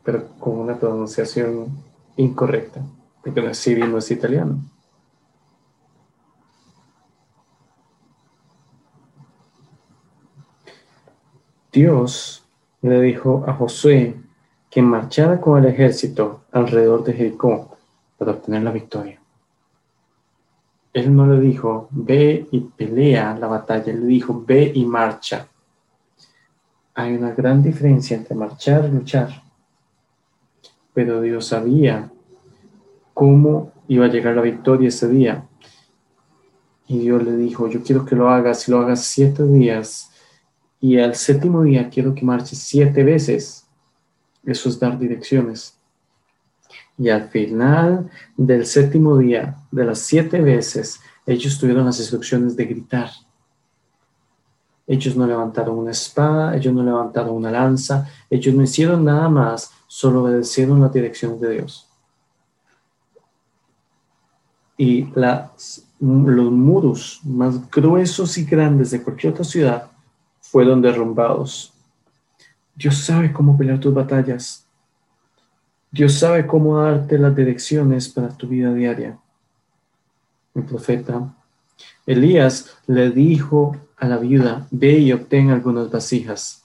Pero 0.04 0.28
con 0.38 0.58
una 0.58 0.78
pronunciación 0.78 1.82
incorrecta, 2.16 2.82
porque 3.34 3.54
Siri 3.54 3.82
no 3.82 3.98
es 3.98 4.10
italiano. 4.10 4.60
Dios 11.72 12.46
le 12.82 13.00
dijo 13.00 13.44
a 13.46 13.52
Josué 13.52 14.16
que 14.70 14.80
marchara 14.80 15.40
con 15.40 15.58
el 15.58 15.70
ejército 15.70 16.44
alrededor 16.52 17.04
de 17.04 17.12
Jericó 17.14 17.76
para 18.16 18.30
obtener 18.30 18.62
la 18.62 18.70
victoria. 18.70 19.20
Él 20.92 21.14
no 21.14 21.26
le 21.26 21.40
dijo, 21.40 21.88
ve 21.90 22.46
y 22.50 22.60
pelea 22.60 23.36
la 23.36 23.48
batalla, 23.48 23.92
él 23.92 24.02
le 24.02 24.06
dijo, 24.06 24.42
ve 24.46 24.70
y 24.74 24.86
marcha. 24.86 25.48
Hay 26.94 27.14
una 27.14 27.32
gran 27.32 27.62
diferencia 27.62 28.16
entre 28.16 28.34
marchar 28.34 28.86
y 28.86 28.92
luchar. 28.92 29.42
Pero 30.94 31.20
Dios 31.20 31.46
sabía 31.48 32.10
cómo 33.16 33.72
iba 33.88 34.04
a 34.04 34.10
llegar 34.10 34.36
la 34.36 34.42
victoria 34.42 34.88
ese 34.88 35.08
día. 35.08 35.48
Y 36.86 36.98
Dios 36.98 37.24
le 37.24 37.34
dijo, 37.34 37.66
yo 37.66 37.82
quiero 37.82 38.04
que 38.04 38.14
lo 38.14 38.28
hagas, 38.28 38.68
y 38.68 38.70
lo 38.70 38.78
hagas 38.78 39.06
siete 39.06 39.42
días, 39.42 40.10
y 40.82 40.98
al 40.98 41.14
séptimo 41.14 41.62
día 41.62 41.88
quiero 41.88 42.14
que 42.14 42.26
marches 42.26 42.58
siete 42.58 43.02
veces. 43.04 43.66
Eso 44.44 44.68
es 44.68 44.78
dar 44.78 44.98
direcciones. 44.98 45.80
Y 46.98 47.08
al 47.08 47.30
final 47.30 48.10
del 48.36 48.66
séptimo 48.66 49.16
día, 49.16 49.56
de 49.70 49.86
las 49.86 50.00
siete 50.00 50.42
veces, 50.42 51.00
ellos 51.24 51.58
tuvieron 51.58 51.86
las 51.86 51.98
instrucciones 51.98 52.54
de 52.54 52.66
gritar. 52.66 53.08
Ellos 54.86 55.16
no 55.16 55.26
levantaron 55.26 55.78
una 55.78 55.92
espada, 55.92 56.54
ellos 56.54 56.74
no 56.74 56.82
levantaron 56.82 57.34
una 57.34 57.50
lanza, 57.50 58.06
ellos 58.28 58.54
no 58.54 58.62
hicieron 58.62 59.06
nada 59.06 59.30
más, 59.30 59.70
solo 59.86 60.22
obedecieron 60.22 60.82
las 60.82 60.92
direcciones 60.92 61.40
de 61.40 61.50
Dios. 61.54 61.85
Y 64.76 65.06
las, 65.14 65.84
los 66.00 66.52
muros 66.52 67.20
más 67.24 67.70
gruesos 67.70 68.36
y 68.38 68.44
grandes 68.44 68.90
de 68.90 69.02
cualquier 69.02 69.32
otra 69.32 69.44
ciudad 69.44 69.90
fueron 70.40 70.82
derrumbados. 70.82 71.72
Dios 72.74 72.98
sabe 72.98 73.32
cómo 73.32 73.56
pelear 73.56 73.80
tus 73.80 73.94
batallas. 73.94 74.66
Dios 75.90 76.14
sabe 76.14 76.46
cómo 76.46 76.78
darte 76.78 77.18
las 77.18 77.34
direcciones 77.34 78.08
para 78.08 78.28
tu 78.28 78.46
vida 78.46 78.72
diaria. 78.72 79.18
El 80.54 80.64
profeta 80.64 81.34
Elías 82.06 82.76
le 82.86 83.10
dijo 83.10 83.76
a 83.96 84.06
la 84.06 84.18
viuda, 84.18 84.66
ve 84.70 84.98
y 84.98 85.12
obtén 85.12 85.50
algunas 85.50 85.90
vasijas. 85.90 86.64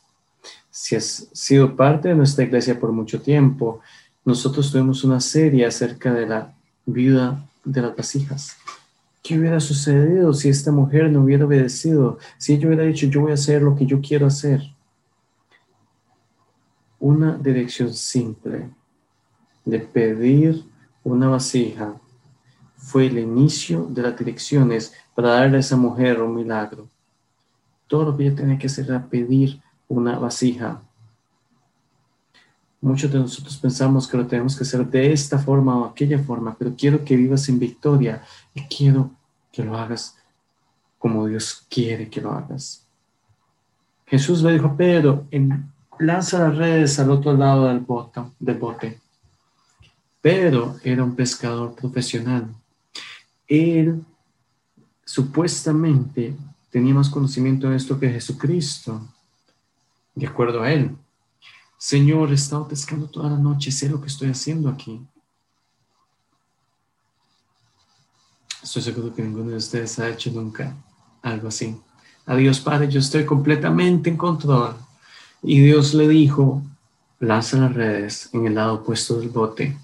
Si 0.69 0.95
has 0.95 1.29
sido 1.33 1.75
parte 1.75 2.09
de 2.09 2.15
nuestra 2.15 2.43
iglesia 2.43 2.79
por 2.79 2.91
mucho 2.91 3.21
tiempo, 3.21 3.81
nosotros 4.23 4.71
tuvimos 4.71 5.03
una 5.03 5.19
serie 5.19 5.65
acerca 5.65 6.13
de 6.13 6.27
la 6.27 6.53
viuda 6.85 7.43
de 7.63 7.81
las 7.81 7.95
vasijas. 7.95 8.57
¿Qué 9.23 9.37
hubiera 9.37 9.59
sucedido 9.59 10.33
si 10.33 10.49
esta 10.49 10.71
mujer 10.71 11.11
no 11.11 11.23
hubiera 11.23 11.45
obedecido? 11.45 12.17
Si 12.37 12.53
ella 12.53 12.67
hubiera 12.67 12.83
dicho, 12.83 13.05
yo 13.07 13.21
voy 13.21 13.31
a 13.31 13.35
hacer 13.35 13.61
lo 13.61 13.75
que 13.75 13.85
yo 13.85 14.01
quiero 14.01 14.25
hacer. 14.25 14.61
Una 16.99 17.37
dirección 17.37 17.93
simple 17.93 18.69
de 19.63 19.79
pedir 19.79 20.63
una 21.03 21.29
vasija 21.29 21.95
fue 22.75 23.07
el 23.07 23.19
inicio 23.19 23.85
de 23.89 24.01
las 24.01 24.17
direcciones 24.17 24.93
para 25.13 25.29
darle 25.29 25.57
a 25.57 25.59
esa 25.59 25.77
mujer 25.77 26.21
un 26.21 26.35
milagro. 26.35 26.89
Todo 27.87 28.05
lo 28.05 28.17
que 28.17 28.25
ella 28.25 28.35
tenía 28.35 28.57
que 28.57 28.67
hacer 28.67 28.85
era 28.85 29.07
pedir 29.07 29.61
una 29.87 30.17
vasija. 30.17 30.81
Muchos 32.81 33.11
de 33.11 33.19
nosotros 33.19 33.57
pensamos 33.57 34.07
que 34.07 34.17
lo 34.17 34.25
tenemos 34.25 34.55
que 34.55 34.63
hacer 34.63 34.85
de 34.87 35.13
esta 35.13 35.37
forma 35.37 35.77
o 35.77 35.85
aquella 35.85 36.17
forma, 36.17 36.55
pero 36.57 36.73
quiero 36.75 37.05
que 37.05 37.15
vivas 37.15 37.47
en 37.47 37.59
victoria 37.59 38.23
y 38.55 38.61
quiero 38.63 39.11
que 39.51 39.63
lo 39.63 39.77
hagas 39.77 40.17
como 41.01 41.25
Dios 41.25 41.65
quiere 41.67 42.09
que 42.09 42.21
lo 42.21 42.31
hagas. 42.31 42.85
Jesús 44.05 44.43
le 44.43 44.53
dijo 44.53 44.67
a 44.67 44.77
Pedro, 44.77 45.25
lanza 45.99 46.39
las 46.39 46.57
redes 46.57 46.99
al 46.99 47.09
otro 47.09 47.33
lado 47.33 47.67
del 47.67 47.79
bote. 47.79 48.21
Del 48.39 48.57
bote. 48.57 48.99
Pedro 50.21 50.75
era 50.83 51.03
un 51.03 51.15
pescador 51.15 51.73
profesional. 51.73 52.53
Él 53.47 54.03
supuestamente 55.03 56.35
tenía 56.69 56.93
más 56.93 57.09
conocimiento 57.09 57.69
de 57.69 57.77
esto 57.77 57.99
que 57.99 58.09
Jesucristo, 58.09 59.01
de 60.13 60.27
acuerdo 60.27 60.61
a 60.61 60.71
él. 60.71 60.95
Señor, 61.81 62.29
he 62.29 62.35
estado 62.35 62.67
pescando 62.67 63.07
toda 63.07 63.27
la 63.27 63.39
noche, 63.39 63.71
sé 63.71 63.89
lo 63.89 63.99
que 63.99 64.05
estoy 64.05 64.29
haciendo 64.29 64.69
aquí. 64.69 65.03
Estoy 68.61 68.83
seguro 68.83 69.11
que 69.11 69.23
ninguno 69.23 69.49
de 69.49 69.55
ustedes 69.55 69.97
ha 69.97 70.07
hecho 70.07 70.29
nunca 70.29 70.77
algo 71.23 71.47
así. 71.47 71.75
Adiós, 72.27 72.59
Padre, 72.59 72.87
yo 72.87 72.99
estoy 72.99 73.25
completamente 73.25 74.11
en 74.11 74.15
control. 74.15 74.75
Y 75.41 75.59
Dios 75.59 75.95
le 75.95 76.07
dijo, 76.07 76.61
lanza 77.19 77.57
las 77.57 77.73
redes 77.73 78.29
en 78.31 78.45
el 78.45 78.53
lado 78.53 78.75
opuesto 78.75 79.19
del 79.19 79.29
bote. 79.29 79.75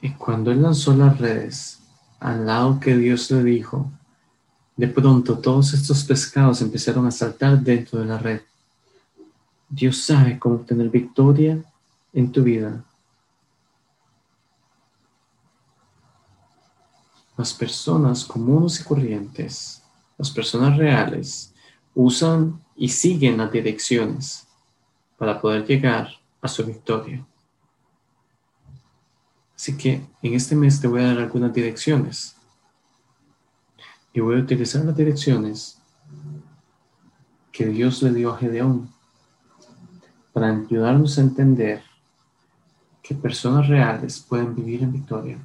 Y 0.00 0.10
cuando 0.14 0.50
él 0.50 0.60
lanzó 0.60 0.92
las 0.92 1.16
redes 1.18 1.78
al 2.18 2.46
lado 2.46 2.80
que 2.80 2.96
Dios 2.96 3.30
le 3.30 3.44
dijo, 3.44 3.92
de 4.76 4.88
pronto 4.88 5.38
todos 5.38 5.72
estos 5.72 6.02
pescados 6.02 6.60
empezaron 6.62 7.06
a 7.06 7.12
saltar 7.12 7.60
dentro 7.60 8.00
de 8.00 8.06
la 8.06 8.18
red. 8.18 8.40
Dios 9.74 10.04
sabe 10.04 10.38
cómo 10.38 10.58
tener 10.58 10.90
victoria 10.90 11.64
en 12.12 12.30
tu 12.30 12.42
vida. 12.42 12.84
Las 17.38 17.54
personas 17.54 18.22
comunes 18.26 18.78
y 18.78 18.84
corrientes, 18.84 19.82
las 20.18 20.30
personas 20.30 20.76
reales 20.76 21.54
usan 21.94 22.62
y 22.76 22.90
siguen 22.90 23.38
las 23.38 23.50
direcciones 23.50 24.46
para 25.16 25.40
poder 25.40 25.64
llegar 25.66 26.10
a 26.42 26.48
su 26.48 26.66
victoria. 26.66 27.26
Así 29.56 29.74
que 29.74 30.06
en 30.20 30.34
este 30.34 30.54
mes 30.54 30.82
te 30.82 30.86
voy 30.86 31.00
a 31.00 31.06
dar 31.06 31.18
algunas 31.18 31.54
direcciones. 31.54 32.36
Y 34.12 34.20
voy 34.20 34.36
a 34.36 34.42
utilizar 34.42 34.84
las 34.84 34.94
direcciones 34.94 35.80
que 37.50 37.64
Dios 37.68 38.02
le 38.02 38.12
dio 38.12 38.34
a 38.34 38.36
Gedeón 38.36 38.91
para 40.32 40.50
ayudarnos 40.50 41.18
a 41.18 41.22
entender 41.22 41.82
que 43.02 43.14
personas 43.14 43.68
reales 43.68 44.20
pueden 44.20 44.54
vivir 44.54 44.82
en 44.82 44.92
victoria. 44.92 45.38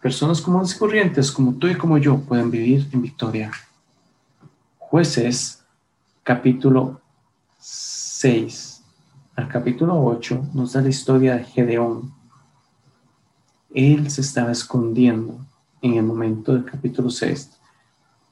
Personas 0.00 0.40
comunes 0.40 0.74
y 0.74 0.78
corrientes 0.78 1.32
como 1.32 1.54
tú 1.54 1.66
y 1.66 1.74
como 1.74 1.98
yo 1.98 2.18
pueden 2.18 2.50
vivir 2.50 2.88
en 2.92 3.02
victoria. 3.02 3.50
Jueces, 4.78 5.64
capítulo 6.22 7.00
6 7.58 8.76
al 9.34 9.48
capítulo 9.48 10.02
8, 10.02 10.50
nos 10.54 10.72
da 10.72 10.80
la 10.80 10.88
historia 10.88 11.36
de 11.36 11.44
Gedeón. 11.44 12.14
Él 13.74 14.10
se 14.10 14.22
estaba 14.22 14.52
escondiendo 14.52 15.38
en 15.82 15.94
el 15.94 16.02
momento 16.04 16.52
del 16.54 16.64
capítulo 16.64 17.10
6. 17.10 17.50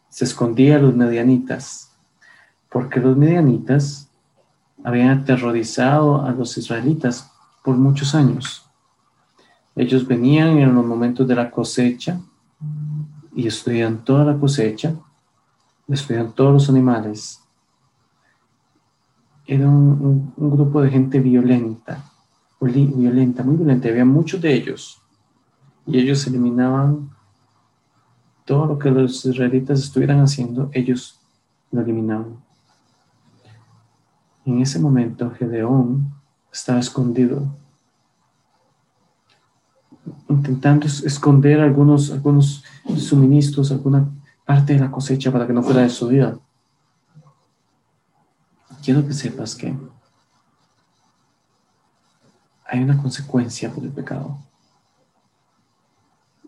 Se 0.09 0.25
escondía 0.25 0.76
a 0.76 0.79
los 0.79 0.95
medianitas, 0.95 1.93
porque 2.71 3.00
los 3.00 3.17
medianitas 3.17 4.09
habían 4.85 5.19
aterrorizado 5.19 6.23
a 6.23 6.31
los 6.33 6.57
israelitas 6.59 7.33
por 7.64 7.76
muchos 7.76 8.14
años. 8.14 8.64
Ellos 9.75 10.07
venían 10.07 10.59
en 10.59 10.75
los 10.75 10.85
momentos 10.85 11.26
de 11.26 11.35
la 11.35 11.50
cosecha 11.50 12.21
y 13.35 13.49
estudian 13.49 14.05
toda 14.05 14.25
la 14.25 14.38
cosecha, 14.38 14.95
estudian 15.88 16.33
todos 16.33 16.53
los 16.53 16.69
animales. 16.69 17.41
Era 19.47 19.69
un, 19.69 20.33
grupo 20.37 20.83
de 20.83 20.91
gente 20.91 21.19
violenta, 21.19 22.05
violenta, 22.61 23.43
muy 23.43 23.57
violenta. 23.57 23.88
Había 23.88 24.05
muchos 24.05 24.41
de 24.41 24.55
ellos 24.55 25.00
y 25.87 25.99
ellos 25.99 26.26
eliminaban 26.26 27.11
todo 28.45 28.67
lo 28.67 28.79
que 28.79 28.91
los 28.91 29.25
israelitas 29.25 29.81
estuvieran 29.81 30.21
haciendo, 30.21 30.69
ellos 30.73 31.19
lo 31.73 31.81
eliminaban. 31.81 32.44
En 34.45 34.61
ese 34.61 34.79
momento 34.79 35.31
Gedeón 35.31 36.13
estaba 36.53 36.79
escondido, 36.79 37.57
intentando 40.29 40.87
esconder 40.87 41.61
algunos, 41.61 42.11
algunos 42.11 42.63
suministros, 42.99 43.73
alguna 43.73 44.07
parte 44.45 44.75
de 44.75 44.81
la 44.81 44.91
cosecha 44.91 45.33
para 45.33 45.47
que 45.47 45.53
no 45.53 45.63
fuera 45.63 45.83
destruida. 45.83 46.39
Quiero 48.83 49.07
que 49.07 49.15
sepas 49.15 49.55
que 49.55 49.75
hay 52.67 52.83
una 52.83 53.01
consecuencia 53.01 53.73
por 53.73 53.83
el 53.85 53.91
pecado. 53.91 54.37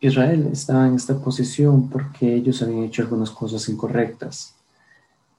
Israel 0.00 0.50
estaba 0.52 0.86
en 0.86 0.94
esta 0.94 1.18
posición 1.18 1.88
porque 1.88 2.34
ellos 2.34 2.60
habían 2.62 2.82
hecho 2.82 3.00
algunas 3.00 3.30
cosas 3.30 3.66
incorrectas. 3.70 4.54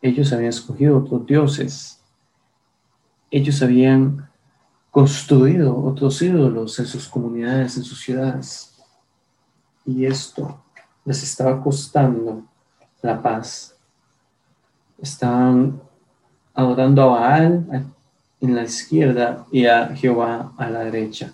Ellos 0.02 0.34
habían 0.34 0.50
escogido 0.50 0.98
otros 0.98 1.28
dioses 1.28 1.97
ellos 3.32 3.62
habían 3.62 4.30
construido 4.92 5.78
otros 5.84 6.22
ídolos 6.22 6.80
en 6.80 6.88
sus 6.88 7.08
comunidades, 7.08 7.78
en 7.78 7.84
sus 7.84 8.00
ciudades. 8.02 8.76
Y 9.86 10.06
esto 10.06 10.64
les 11.06 11.24
estaba 11.24 11.62
costando 11.62 12.44
la 13.02 13.22
paz. 13.22 13.76
Estaban 14.98 15.82
adorando 16.54 17.04
a 17.04 17.06
Baal 17.06 17.94
en 18.42 18.56
la 18.56 18.64
izquierda 18.64 19.46
y 19.52 19.66
a 19.66 19.96
Jehová 19.96 20.54
a 20.58 20.70
la 20.70 20.80
derecha. 20.80 21.32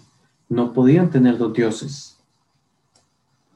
No 0.49 0.73
podían 0.73 1.09
tener 1.09 1.37
dos 1.37 1.53
dioses. 1.53 2.19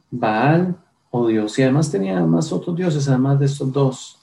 Baal 0.09 0.77
o 1.11 1.27
Dios. 1.27 1.59
Y 1.59 1.63
además 1.63 1.91
tenían 1.91 2.29
más 2.29 2.51
otros 2.51 2.75
dioses, 2.75 3.07
además 3.07 3.39
de 3.39 3.45
estos 3.45 3.71
dos. 3.71 4.17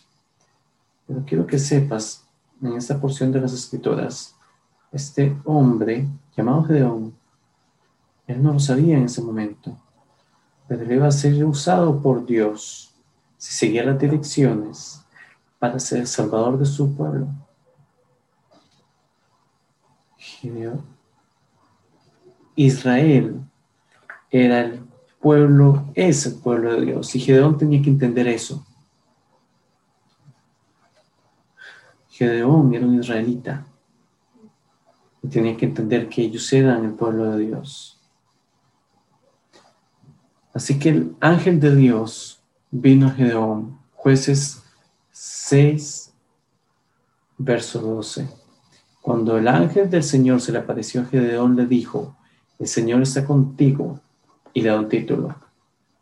Pero 1.07 1.23
quiero 1.27 1.47
que 1.47 1.59
sepas 1.59 2.24
en 2.63 2.73
esta 2.75 3.01
porción 3.01 3.33
de 3.33 3.41
las 3.41 3.53
escrituras, 3.53 4.35
este 4.93 5.37
hombre 5.45 6.07
llamado 6.37 6.65
Gedeón, 6.65 7.15
él 8.27 8.43
no 8.43 8.53
lo 8.53 8.61
sabía 8.61 8.97
en 8.97 9.05
ese 9.05 9.23
momento, 9.23 9.77
pero 10.67 10.83
él 10.83 10.93
iba 10.93 11.07
a 11.07 11.13
ser 11.13 11.45
usado 11.45 12.01
por 12.01 12.25
Dios 12.25 12.95
si 13.37 13.53
seguía 13.53 13.85
las 13.85 13.99
direcciones 13.99 15.05
para 15.59 15.79
ser 15.79 16.01
el 16.01 16.07
salvador 16.07 16.59
de 16.59 16.65
su 16.65 16.95
pueblo. 16.95 17.29
Israel 22.57 23.41
era 24.31 24.61
el 24.61 24.81
pueblo, 25.21 25.85
es 25.95 26.27
el 26.27 26.35
pueblo 26.35 26.73
de 26.73 26.87
Dios, 26.87 27.15
y 27.15 27.21
Gedeón 27.21 27.59
tenía 27.59 27.83
que 27.83 27.91
entender 27.91 28.29
eso. 28.29 28.65
Gedeón 32.15 32.73
era 32.73 32.87
un 32.87 33.01
israelita 33.01 33.67
y 35.21 35.27
tenía 35.27 35.57
que 35.57 35.67
entender 35.67 36.09
que 36.09 36.23
ellos 36.23 36.53
eran 36.53 36.85
el 36.85 36.93
pueblo 36.93 37.33
de 37.33 37.47
Dios. 37.47 38.01
Así 40.53 40.79
que 40.79 40.91
el 40.91 41.17
ángel 41.19 41.59
de 41.59 41.75
Dios 41.75 42.41
vino 42.71 43.09
a 43.09 43.11
Gedeón, 43.11 43.81
jueces 43.95 44.63
6, 45.11 46.15
verso 47.39 47.81
12. 47.81 48.29
Cuando 49.03 49.37
el 49.37 49.49
ángel 49.49 49.91
del 49.91 50.05
Señor 50.05 50.41
se 50.41 50.53
le 50.53 50.59
apareció 50.59 51.01
a 51.01 51.07
Gedeón, 51.07 51.57
le 51.57 51.67
dijo, 51.67 52.17
el 52.61 52.69
Señor 52.69 53.03
está 53.03 53.25
contigo, 53.25 53.99
y 54.53 54.63
le 54.63 54.69
da 54.69 54.79
un 54.79 54.89
título, 54.89 55.35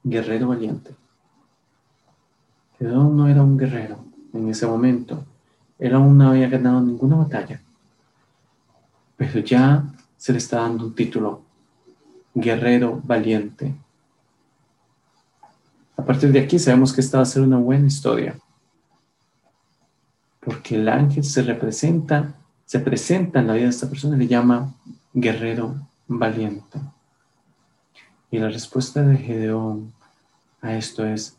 guerrero 0.04 0.48
valiente. 0.48 0.94
Gedeón 2.78 3.16
no 3.16 3.28
era 3.28 3.42
un 3.42 3.56
guerrero 3.56 4.04
en 4.34 4.50
ese 4.50 4.66
momento, 4.66 5.24
él 5.82 5.96
aún 5.96 6.16
no 6.16 6.28
había 6.28 6.48
ganado 6.48 6.80
ninguna 6.80 7.16
batalla, 7.16 7.60
pero 9.16 9.40
ya 9.40 9.84
se 10.16 10.30
le 10.30 10.38
está 10.38 10.60
dando 10.60 10.86
un 10.86 10.94
título, 10.94 11.42
guerrero 12.32 13.00
valiente. 13.02 13.74
A 15.96 16.04
partir 16.04 16.30
de 16.30 16.38
aquí 16.38 16.60
sabemos 16.60 16.92
que 16.92 17.00
esta 17.00 17.16
va 17.16 17.24
a 17.24 17.26
ser 17.26 17.42
una 17.42 17.58
buena 17.58 17.88
historia, 17.88 18.38
porque 20.38 20.76
el 20.76 20.88
ángel 20.88 21.24
se 21.24 21.42
representa, 21.42 22.32
se 22.64 22.78
presenta 22.78 23.40
en 23.40 23.48
la 23.48 23.54
vida 23.54 23.64
de 23.64 23.70
esta 23.70 23.88
persona 23.88 24.14
y 24.14 24.20
le 24.20 24.28
llama 24.28 24.72
guerrero 25.12 25.74
valiente. 26.06 26.78
Y 28.30 28.38
la 28.38 28.48
respuesta 28.48 29.02
de 29.02 29.16
Gedeón 29.16 29.92
a 30.60 30.76
esto 30.76 31.04
es, 31.04 31.36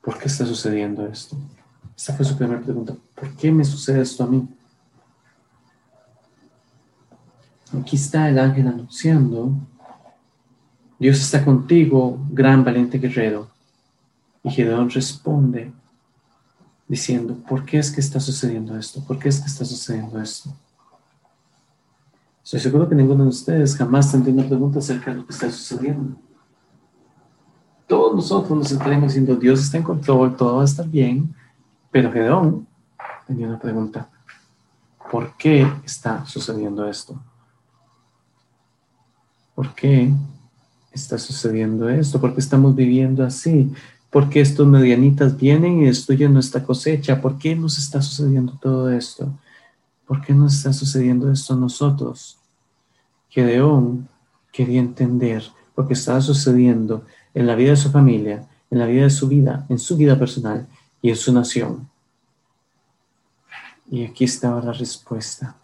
¿por 0.00 0.16
qué 0.16 0.28
está 0.28 0.46
sucediendo 0.46 1.04
esto? 1.08 1.36
Esa 2.00 2.14
fue 2.14 2.24
su 2.24 2.34
primera 2.34 2.62
pregunta. 2.62 2.96
¿Por 3.14 3.36
qué 3.36 3.52
me 3.52 3.62
sucede 3.62 4.00
esto 4.00 4.24
a 4.24 4.26
mí? 4.26 4.48
Aquí 7.78 7.96
está 7.96 8.26
el 8.30 8.38
ángel 8.38 8.68
anunciando, 8.68 9.52
Dios 10.98 11.20
está 11.20 11.44
contigo, 11.44 12.18
gran 12.30 12.64
valiente 12.64 12.96
guerrero. 12.96 13.50
Y 14.42 14.50
Gedeón 14.50 14.88
responde 14.88 15.74
diciendo, 16.88 17.36
¿por 17.46 17.66
qué 17.66 17.78
es 17.78 17.90
que 17.90 18.00
está 18.00 18.18
sucediendo 18.18 18.78
esto? 18.78 19.04
¿Por 19.04 19.18
qué 19.18 19.28
es 19.28 19.38
que 19.38 19.48
está 19.48 19.66
sucediendo 19.66 20.18
esto? 20.22 20.50
Estoy 22.42 22.60
seguro 22.60 22.88
que 22.88 22.94
ninguno 22.94 23.24
de 23.24 23.28
ustedes 23.28 23.76
jamás 23.76 24.10
tendría 24.10 24.32
una 24.32 24.46
pregunta 24.46 24.78
acerca 24.78 25.10
de 25.10 25.18
lo 25.18 25.26
que 25.26 25.34
está 25.34 25.50
sucediendo. 25.50 26.16
Todos 27.86 28.16
nosotros 28.16 28.56
nos 28.56 28.72
estaremos 28.72 29.08
diciendo, 29.08 29.36
Dios 29.36 29.60
está 29.60 29.76
en 29.76 29.82
control, 29.82 30.34
todo 30.34 30.56
va 30.56 30.62
a 30.62 30.64
estar 30.64 30.88
bien, 30.88 31.34
pero 31.90 32.12
Gedeón 32.12 32.66
tenía 33.26 33.48
una 33.48 33.58
pregunta. 33.58 34.08
¿Por 35.10 35.36
qué 35.36 35.66
está 35.84 36.24
sucediendo 36.24 36.86
esto? 36.88 37.20
¿Por 39.54 39.74
qué 39.74 40.12
está 40.92 41.18
sucediendo 41.18 41.88
esto? 41.88 42.20
¿Por 42.20 42.32
qué 42.32 42.40
estamos 42.40 42.74
viviendo 42.74 43.24
así? 43.24 43.72
¿Por 44.08 44.28
qué 44.28 44.40
estos 44.40 44.66
medianitas 44.66 45.36
vienen 45.36 45.82
y 45.82 45.86
destruyen 45.86 46.32
nuestra 46.32 46.62
cosecha? 46.62 47.20
¿Por 47.20 47.38
qué 47.38 47.56
nos 47.56 47.78
está 47.78 48.00
sucediendo 48.00 48.58
todo 48.60 48.90
esto? 48.90 49.32
¿Por 50.06 50.20
qué 50.20 50.32
nos 50.32 50.54
está 50.54 50.72
sucediendo 50.72 51.30
esto 51.30 51.54
a 51.54 51.56
nosotros? 51.56 52.38
Gedeón 53.28 54.08
quería 54.52 54.80
entender 54.80 55.44
lo 55.76 55.86
que 55.86 55.94
estaba 55.94 56.20
sucediendo 56.20 57.04
en 57.34 57.46
la 57.46 57.54
vida 57.54 57.70
de 57.70 57.76
su 57.76 57.90
familia, 57.90 58.48
en 58.70 58.78
la 58.78 58.86
vida 58.86 59.04
de 59.04 59.10
su 59.10 59.28
vida, 59.28 59.66
en 59.68 59.78
su 59.78 59.96
vida 59.96 60.18
personal 60.18 60.66
y 61.02 61.10
en 61.10 61.16
su 61.16 61.32
nación. 61.32 61.88
Y 63.90 64.04
aquí 64.04 64.24
estaba 64.24 64.62
la 64.62 64.72
respuesta. 64.72 65.56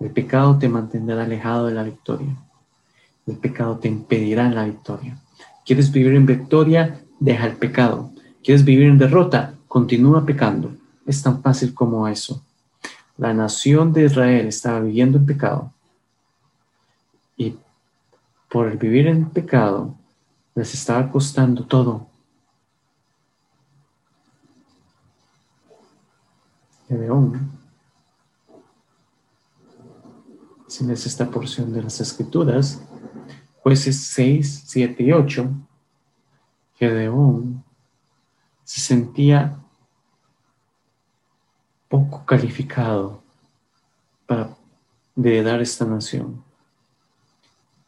El 0.00 0.10
pecado 0.10 0.58
te 0.58 0.68
mantendrá 0.68 1.22
alejado 1.22 1.66
de 1.66 1.74
la 1.74 1.82
victoria. 1.82 2.36
El 3.26 3.36
pecado 3.36 3.78
te 3.78 3.88
impedirá 3.88 4.50
la 4.50 4.64
victoria. 4.64 5.16
¿Quieres 5.64 5.92
vivir 5.92 6.14
en 6.14 6.26
victoria? 6.26 7.00
Deja 7.20 7.46
el 7.46 7.56
pecado. 7.56 8.10
¿Quieres 8.42 8.64
vivir 8.64 8.88
en 8.88 8.98
derrota? 8.98 9.54
Continúa 9.68 10.26
pecando. 10.26 10.74
Es 11.06 11.22
tan 11.22 11.42
fácil 11.42 11.72
como 11.72 12.08
eso. 12.08 12.44
La 13.16 13.32
nación 13.32 13.92
de 13.92 14.06
Israel 14.06 14.46
estaba 14.46 14.80
viviendo 14.80 15.18
en 15.18 15.26
pecado. 15.26 15.72
Y 17.36 17.56
por 18.50 18.68
el 18.68 18.78
vivir 18.78 19.06
en 19.06 19.30
pecado, 19.30 19.94
les 20.54 20.74
estaba 20.74 21.10
costando 21.10 21.64
todo. 21.64 22.06
Gedeón, 26.92 27.50
si 30.68 30.84
lees 30.84 31.06
esta 31.06 31.30
porción 31.30 31.72
de 31.72 31.82
las 31.82 31.98
Escrituras, 32.02 32.82
jueces 33.62 33.98
6, 34.12 34.64
7 34.66 35.02
y 35.02 35.12
8, 35.12 35.50
Gedeón 36.74 37.64
se 38.64 38.82
sentía 38.82 39.58
poco 41.88 42.26
calificado 42.26 43.22
para 44.26 44.54
heredar 45.16 45.62
esta 45.62 45.86
nación. 45.86 46.44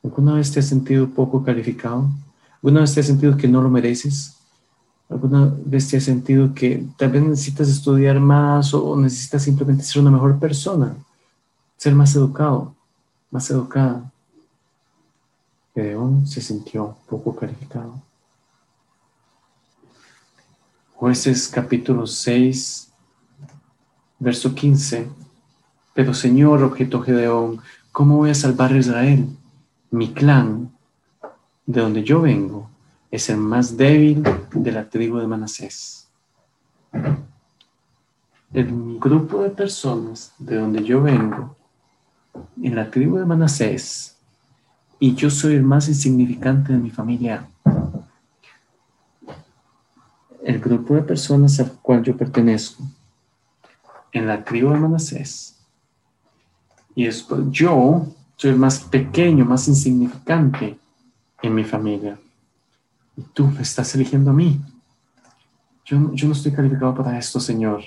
¿Alguna 0.03 0.37
vez 0.37 0.51
te 0.51 0.61
has 0.61 0.67
sentido 0.67 1.11
poco 1.11 1.45
calificado? 1.45 2.09
¿Alguna 2.55 2.81
vez 2.81 2.95
te 2.95 3.01
has 3.01 3.07
sentido 3.07 3.37
que 3.37 3.49
no 3.49 3.61
lo 3.61 3.69
mereces? 3.69 4.44
¿Alguna 5.15 5.55
vez 5.65 5.89
te 5.89 5.97
has 5.97 6.03
sentido 6.03 6.53
que 6.53 6.85
tal 6.99 7.13
vez 7.13 7.23
necesitas 7.23 7.69
estudiar 7.69 8.19
más 8.19 8.75
o 8.75 8.97
necesitas 8.97 9.45
simplemente 9.45 9.85
ser 9.85 10.03
una 10.03 10.11
mejor 10.11 10.41
persona? 10.41 10.97
Ser 11.77 11.95
más 11.95 12.17
educado, 12.17 12.75
más 13.31 13.49
educada. 13.49 14.11
Gedeón 15.73 16.27
se 16.27 16.41
sintió 16.41 16.97
poco 17.09 17.37
calificado. 17.37 18.03
Jueces 20.97 21.47
capítulo 21.47 22.09
6, 22.09 22.91
verso 24.19 24.53
15. 24.53 25.09
Pero 25.95 26.13
Señor, 26.13 26.65
objetó 26.65 27.01
Gedeón, 27.03 27.61
¿cómo 27.93 28.17
voy 28.17 28.31
a 28.31 28.35
salvar 28.35 28.73
a 28.73 28.79
Israel? 28.79 29.29
mi 29.93 30.13
clan, 30.13 30.73
de 31.67 31.81
donde 31.81 32.03
yo 32.03 32.21
vengo, 32.21 32.69
es 33.15 33.31
el 33.31 33.37
más 33.37 33.77
débil 33.77 34.25
de 34.53 34.73
la 34.73 34.91
tribu 34.91 35.19
de 35.19 35.29
Manasés. 35.29 36.09
El 38.53 38.99
grupo 38.99 39.41
de 39.43 39.51
personas 39.51 40.33
de 40.37 40.57
donde 40.57 40.83
yo 40.83 41.01
vengo, 41.01 41.57
en 42.61 42.75
la 42.75 42.91
tribu 42.91 43.19
de 43.19 43.25
Manasés, 43.25 44.17
y 44.99 45.15
yo 45.15 45.31
soy 45.31 45.55
el 45.55 45.63
más 45.63 45.87
insignificante 45.87 46.73
de 46.73 46.79
mi 46.81 46.91
familia. 46.91 47.49
El 50.43 50.59
grupo 50.59 50.95
de 50.95 51.03
personas 51.03 51.61
al 51.61 51.71
cual 51.71 52.03
yo 52.03 52.17
pertenezco, 52.17 52.83
en 54.11 54.27
la 54.27 54.43
tribu 54.43 54.71
de 54.71 54.79
Manasés, 54.81 55.65
y 56.97 57.09
yo 57.53 58.07
soy 58.37 58.51
el 58.51 58.57
más 58.57 58.81
pequeño, 58.81 59.45
más 59.45 59.69
insignificante 59.69 60.77
en 61.43 61.55
mi 61.55 61.63
familia. 61.63 62.19
Y 63.17 63.23
tú 63.23 63.47
me 63.47 63.63
estás 63.63 63.95
eligiendo 63.95 64.31
a 64.31 64.35
mí. 64.35 64.61
Yo, 65.85 66.13
yo 66.13 66.27
no 66.27 66.33
estoy 66.33 66.53
calificado 66.53 66.95
para 66.95 67.19
esto, 67.19 67.39
Señor. 67.39 67.83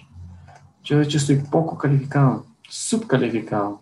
Yo 0.83 0.97
de 0.97 1.03
hecho 1.03 1.17
estoy 1.17 1.37
poco 1.37 1.77
calificado, 1.77 2.45
subcalificado. 2.67 3.81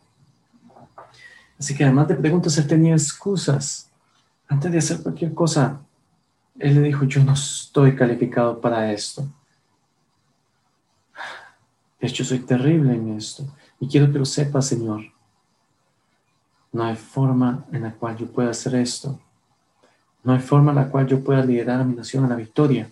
Así 1.60 1.76
que 1.76 1.84
además 1.84 2.08
de 2.08 2.16
preguntas, 2.16 2.58
él 2.58 2.68
tenía 2.68 2.94
excusas. 2.94 3.92
Antes 4.48 4.72
de 4.72 4.78
hacer 4.78 5.02
cualquier 5.02 5.34
cosa, 5.34 5.82
él 6.60 6.76
le 6.76 6.82
dijo, 6.82 7.06
yo 7.06 7.24
no 7.24 7.34
estoy 7.34 7.96
calificado 7.96 8.60
para 8.60 8.92
esto. 8.92 9.28
De 12.00 12.08
hecho, 12.08 12.24
soy 12.24 12.40
terrible 12.40 12.94
en 12.94 13.16
esto. 13.16 13.46
Y 13.80 13.88
quiero 13.88 14.12
que 14.12 14.20
lo 14.20 14.26
sepas, 14.26 14.68
Señor. 14.68 15.02
No 16.72 16.84
hay 16.84 16.96
forma 16.96 17.66
en 17.72 17.84
la 17.84 17.94
cual 17.94 18.18
yo 18.18 18.28
pueda 18.28 18.52
hacer 18.52 18.76
esto. 18.76 19.20
No 20.26 20.34
hay 20.34 20.40
forma 20.40 20.72
en 20.72 20.78
la 20.78 20.90
cual 20.90 21.06
yo 21.06 21.24
pueda 21.24 21.46
liderar 21.46 21.80
a 21.80 21.84
mi 21.84 21.96
nación 21.96 22.26
a 22.26 22.28
la 22.28 22.36
victoria. 22.36 22.90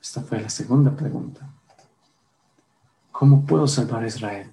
Esta 0.00 0.22
fue 0.22 0.40
la 0.40 0.48
segunda 0.48 0.90
pregunta. 0.90 1.46
¿Cómo 3.10 3.44
puedo 3.44 3.68
salvar 3.68 4.04
a 4.04 4.06
Israel? 4.06 4.50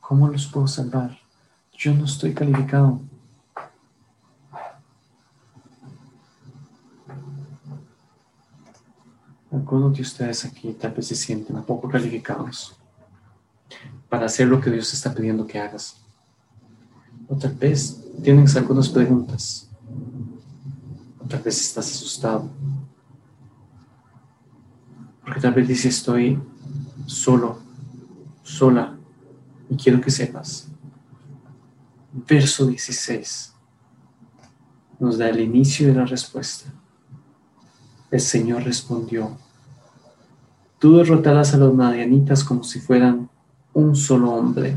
¿Cómo 0.00 0.28
los 0.28 0.46
puedo 0.48 0.68
salvar? 0.68 1.18
Yo 1.78 1.94
no 1.94 2.04
estoy 2.04 2.34
calificado. 2.34 3.00
algunos 9.50 9.96
de 9.96 10.02
ustedes 10.02 10.44
aquí 10.46 10.72
tal 10.72 10.92
vez 10.92 11.06
se 11.06 11.14
sienten 11.14 11.56
un 11.56 11.64
poco 11.64 11.88
calificados 11.88 12.74
para 14.12 14.26
hacer 14.26 14.46
lo 14.46 14.60
que 14.60 14.70
Dios 14.70 14.92
está 14.92 15.14
pidiendo 15.14 15.46
que 15.46 15.58
hagas. 15.58 15.96
O 17.26 17.34
tal 17.34 17.54
vez 17.54 17.98
tienes 18.22 18.54
algunas 18.56 18.90
preguntas. 18.90 19.70
O 21.18 21.24
tal 21.26 21.40
vez 21.40 21.58
estás 21.58 21.90
asustado. 21.90 22.50
Porque 25.24 25.40
tal 25.40 25.54
vez 25.54 25.66
dices 25.66 25.96
estoy 25.96 26.38
solo, 27.06 27.58
sola. 28.42 28.94
Y 29.70 29.76
quiero 29.76 29.98
que 29.98 30.10
sepas. 30.10 30.68
Verso 32.28 32.66
16 32.66 33.54
nos 35.00 35.16
da 35.16 35.30
el 35.30 35.40
inicio 35.40 35.88
de 35.88 35.94
la 35.94 36.04
respuesta. 36.04 36.70
El 38.10 38.20
Señor 38.20 38.62
respondió, 38.64 39.38
Tú 40.78 40.98
derrotarás 40.98 41.54
a 41.54 41.56
los 41.56 41.72
madianitas 41.72 42.44
como 42.44 42.62
si 42.62 42.78
fueran 42.78 43.31
un 43.74 43.96
solo 43.96 44.32
hombre, 44.32 44.76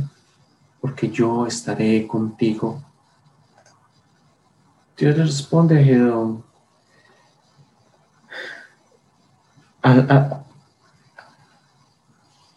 porque 0.82 1.10
yo 1.10 1.46
estaré 1.46 2.06
contigo. 2.08 2.82
Dios 4.98 5.18
le 5.18 5.24
responde 5.24 5.80
a 5.80 5.84
Gedeón, 5.84 6.44
a, 9.84 10.42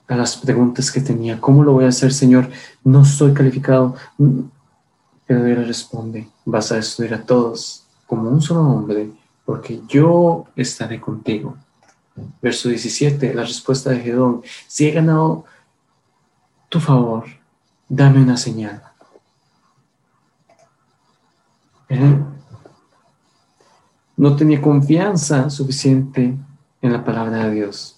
las 0.08 0.36
preguntas 0.36 0.90
que 0.90 1.00
tenía. 1.00 1.40
¿Cómo 1.40 1.62
lo 1.62 1.72
voy 1.72 1.84
a 1.84 1.88
hacer, 1.88 2.12
Señor? 2.12 2.48
No 2.82 3.02
estoy 3.02 3.34
calificado. 3.34 3.94
Pero 5.26 5.44
le 5.44 5.64
responde, 5.64 6.28
vas 6.46 6.72
a 6.72 6.76
destruir 6.76 7.12
a 7.12 7.22
todos 7.22 7.84
como 8.06 8.30
un 8.30 8.40
solo 8.40 8.62
hombre, 8.62 9.10
porque 9.44 9.82
yo 9.86 10.46
estaré 10.56 10.98
contigo. 10.98 11.56
Verso 12.40 12.70
17, 12.70 13.34
la 13.34 13.42
respuesta 13.42 13.90
de 13.90 14.00
Gedón, 14.00 14.42
si 14.66 14.88
he 14.88 14.92
ganado 14.92 15.44
tu 16.68 16.80
favor, 16.80 17.24
dame 17.88 18.22
una 18.22 18.36
señal. 18.36 18.82
Él 21.88 22.24
no 24.16 24.36
tenía 24.36 24.60
confianza 24.60 25.48
suficiente 25.48 26.36
en 26.82 26.92
la 26.92 27.04
palabra 27.04 27.46
de 27.46 27.54
Dios. 27.54 27.96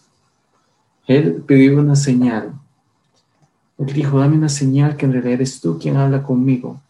Él 1.07 1.43
pidió 1.47 1.79
una 1.79 1.97
señal. 1.97 2.53
Él 3.79 3.87
dijo, 3.87 4.21
dame 4.21 4.37
una 4.37 4.49
señal 4.49 4.97
que 4.97 5.07
en 5.07 5.13
realidad 5.13 5.35
eres 5.35 5.61
tú 5.61 5.79
quien 5.79 5.97
habla 5.97 6.23
conmigo. 6.23 6.81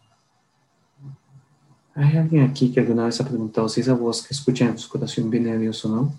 ¿Hay 1.95 2.17
alguien 2.17 2.43
aquí 2.43 2.71
que 2.71 2.81
alguna 2.81 3.05
vez 3.05 3.19
ha 3.19 3.27
preguntado 3.27 3.67
si 3.67 3.81
esa 3.81 3.93
voz 3.93 4.25
que 4.25 4.33
escucha 4.33 4.65
en 4.65 4.77
su 4.77 4.89
corazón 4.89 5.29
viene 5.29 5.53
de 5.53 5.59
Dios 5.59 5.83
o 5.85 5.89
no? 5.89 6.13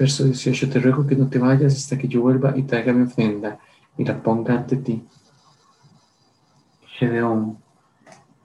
Verso 0.00 0.24
18, 0.24 0.70
te 0.70 0.80
ruego 0.80 1.06
que 1.06 1.14
no 1.14 1.28
te 1.28 1.38
vayas 1.38 1.76
hasta 1.76 1.98
que 1.98 2.08
yo 2.08 2.22
vuelva 2.22 2.56
y 2.56 2.62
traiga 2.62 2.90
mi 2.90 3.02
ofrenda 3.02 3.58
y 3.98 4.04
la 4.06 4.16
ponga 4.22 4.54
ante 4.54 4.78
ti. 4.78 5.06
Gedeón, 6.98 7.58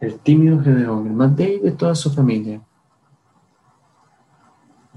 el 0.02 0.20
tímido 0.20 0.62
Gedeón, 0.62 1.08
el 1.08 1.14
más 1.14 1.34
débil 1.34 1.62
de 1.62 1.72
toda 1.72 1.96
su 1.96 2.12
familia, 2.12 2.60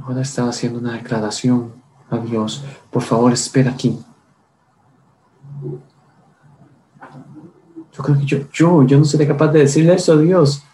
ahora 0.03 0.23
estaba 0.23 0.49
haciendo 0.49 0.81
una 0.81 0.95
declaración 0.95 1.75
a 2.11 2.19
Dios. 2.19 2.65
Por 2.91 3.03
favor, 3.03 3.33
espera 3.33 3.71
aquí. 3.71 3.97
Yo 7.93 8.03
creo 8.03 8.19
que 8.19 8.25
yo, 8.25 8.39
yo, 8.53 8.83
yo 8.83 8.99
no 8.99 9.05
seré 9.05 9.29
capaz 9.29 9.53
de 9.53 9.61
decirle 9.61 9.95
eso 9.95 10.15
a 10.15 10.17
Dios. 10.17 10.65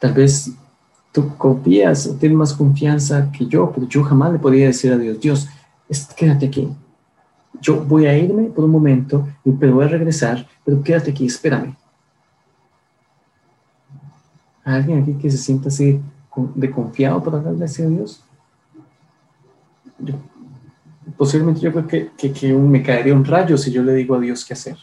Tal 0.00 0.14
vez 0.14 0.50
tú 1.14 1.36
confías 1.38 2.12
tienes 2.18 2.36
más 2.36 2.52
confianza 2.52 3.30
que 3.30 3.46
yo, 3.46 3.70
pero 3.72 3.86
yo 3.86 4.02
jamás 4.02 4.32
le 4.32 4.40
podría 4.40 4.66
decir 4.66 4.92
a 4.92 4.98
Dios, 4.98 5.20
Dios, 5.20 5.48
quédate 6.16 6.46
aquí. 6.46 6.68
Yo 7.60 7.84
voy 7.84 8.06
a 8.06 8.18
irme 8.18 8.50
por 8.50 8.64
un 8.64 8.72
momento, 8.72 9.28
pero 9.60 9.76
voy 9.76 9.84
a 9.84 9.88
regresar, 9.88 10.44
pero 10.64 10.82
quédate 10.82 11.12
aquí, 11.12 11.26
espérame. 11.26 11.76
¿Alguien 14.64 15.02
aquí 15.02 15.14
que 15.14 15.30
se 15.30 15.38
sienta 15.38 15.68
así 15.68 16.00
de 16.56 16.70
confiado 16.72 17.22
para 17.22 17.38
hablarle 17.38 17.64
así 17.64 17.82
a 17.82 17.88
Dios? 17.88 18.24
posiblemente 21.16 21.60
yo 21.60 21.70
creo 21.70 21.86
que, 21.86 22.10
que, 22.16 22.32
que 22.32 22.52
me 22.52 22.82
caería 22.82 23.14
un 23.14 23.24
rayo 23.24 23.56
si 23.56 23.70
yo 23.70 23.84
le 23.84 23.94
digo 23.94 24.16
a 24.16 24.20
Dios 24.20 24.44
qué 24.44 24.54
hacer. 24.54 24.76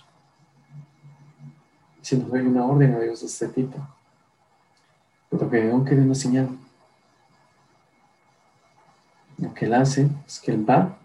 si 2.02 2.16
no 2.16 2.28
doy 2.30 2.42
una 2.42 2.66
orden 2.66 2.94
a 2.94 3.00
Dios 3.00 3.20
de 3.20 3.28
este 3.28 3.50
tipo. 3.50 3.78
Pero 5.32 5.50
que 5.50 5.64
no 5.64 5.84
quiere 5.84 6.04
una 6.04 6.14
señal. 6.14 6.50
Lo 9.40 9.52
que 9.56 9.66
él 9.66 9.74
hace 9.74 10.08
es 10.28 10.40
que 10.40 10.52
él 10.52 10.70
va, 10.70 10.96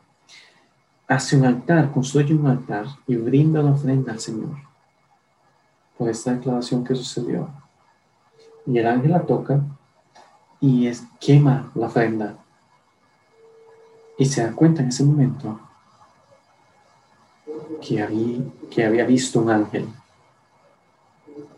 hace 1.09 1.39
un 1.39 1.47
altar, 1.47 1.91
construye 1.91 2.35
un 2.35 2.47
altar 2.47 2.85
y 3.07 3.17
brinda 3.17 3.63
la 3.63 3.71
ofrenda 3.71 4.13
al 4.13 4.21
Señor 4.21 4.67
por 5.97 6.11
esta 6.11 6.35
declaración 6.35 6.85
que 6.85 6.95
sucedió. 6.95 7.49
Y 8.67 8.79
el 8.79 8.87
ángel 8.87 9.13
la 9.13 9.23
toca 9.23 9.61
y 10.61 10.87
es, 10.87 11.05
quema 11.21 11.71
la 11.75 11.87
ofrenda. 11.87 12.37
Y 14.19 14.25
se 14.25 14.43
da 14.43 14.53
cuenta 14.53 14.83
en 14.83 14.89
ese 14.89 15.05
momento 15.05 15.61
que 17.81 18.03
había, 18.03 18.39
que 18.71 18.85
había 18.85 19.05
visto 19.05 19.41
un 19.41 19.51
ángel 19.51 19.89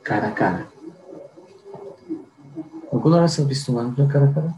cara 0.03 0.29
a 0.29 0.35
cara. 0.35 0.67
¿Alguna 3.09 3.23
vez 3.23 3.39
has 3.39 3.49
visto 3.49 3.73
un 3.73 3.79
ángel 3.79 4.07
cara 4.07 4.27
a 4.27 4.35
cara? 4.35 4.55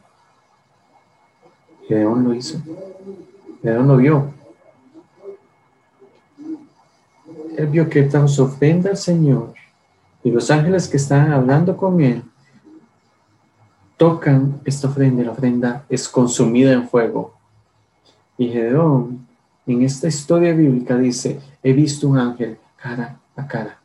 Gedeón 1.87 2.25
lo 2.25 2.35
hizo. 2.35 2.59
Gedeón 3.63 3.87
lo 3.87 3.97
vio. 3.97 4.35
Él 7.57 7.69
vio 7.69 7.89
que 7.89 8.01
estaba 8.01 8.27
su 8.27 8.43
ofrenda 8.43 8.91
al 8.91 8.97
Señor 8.97 9.55
y 10.25 10.33
los 10.33 10.51
ángeles 10.51 10.89
que 10.89 10.97
están 10.97 11.31
hablando 11.31 11.77
con 11.77 12.01
él 12.01 12.25
tocan 13.97 14.61
esta 14.65 14.89
ofrenda 14.89 15.23
la 15.23 15.31
ofrenda 15.31 15.85
es 15.89 16.09
consumida 16.09 16.73
en 16.73 16.89
fuego. 16.89 17.35
Y 18.37 18.49
Gedeón 18.49 19.29
en 19.65 19.83
esta 19.83 20.09
historia 20.09 20.53
bíblica 20.55 20.97
dice, 20.97 21.39
he 21.63 21.73
visto 21.73 22.09
un 22.09 22.19
ángel 22.19 22.59
cara 22.83 23.21
a 23.37 23.47
cara. 23.47 23.80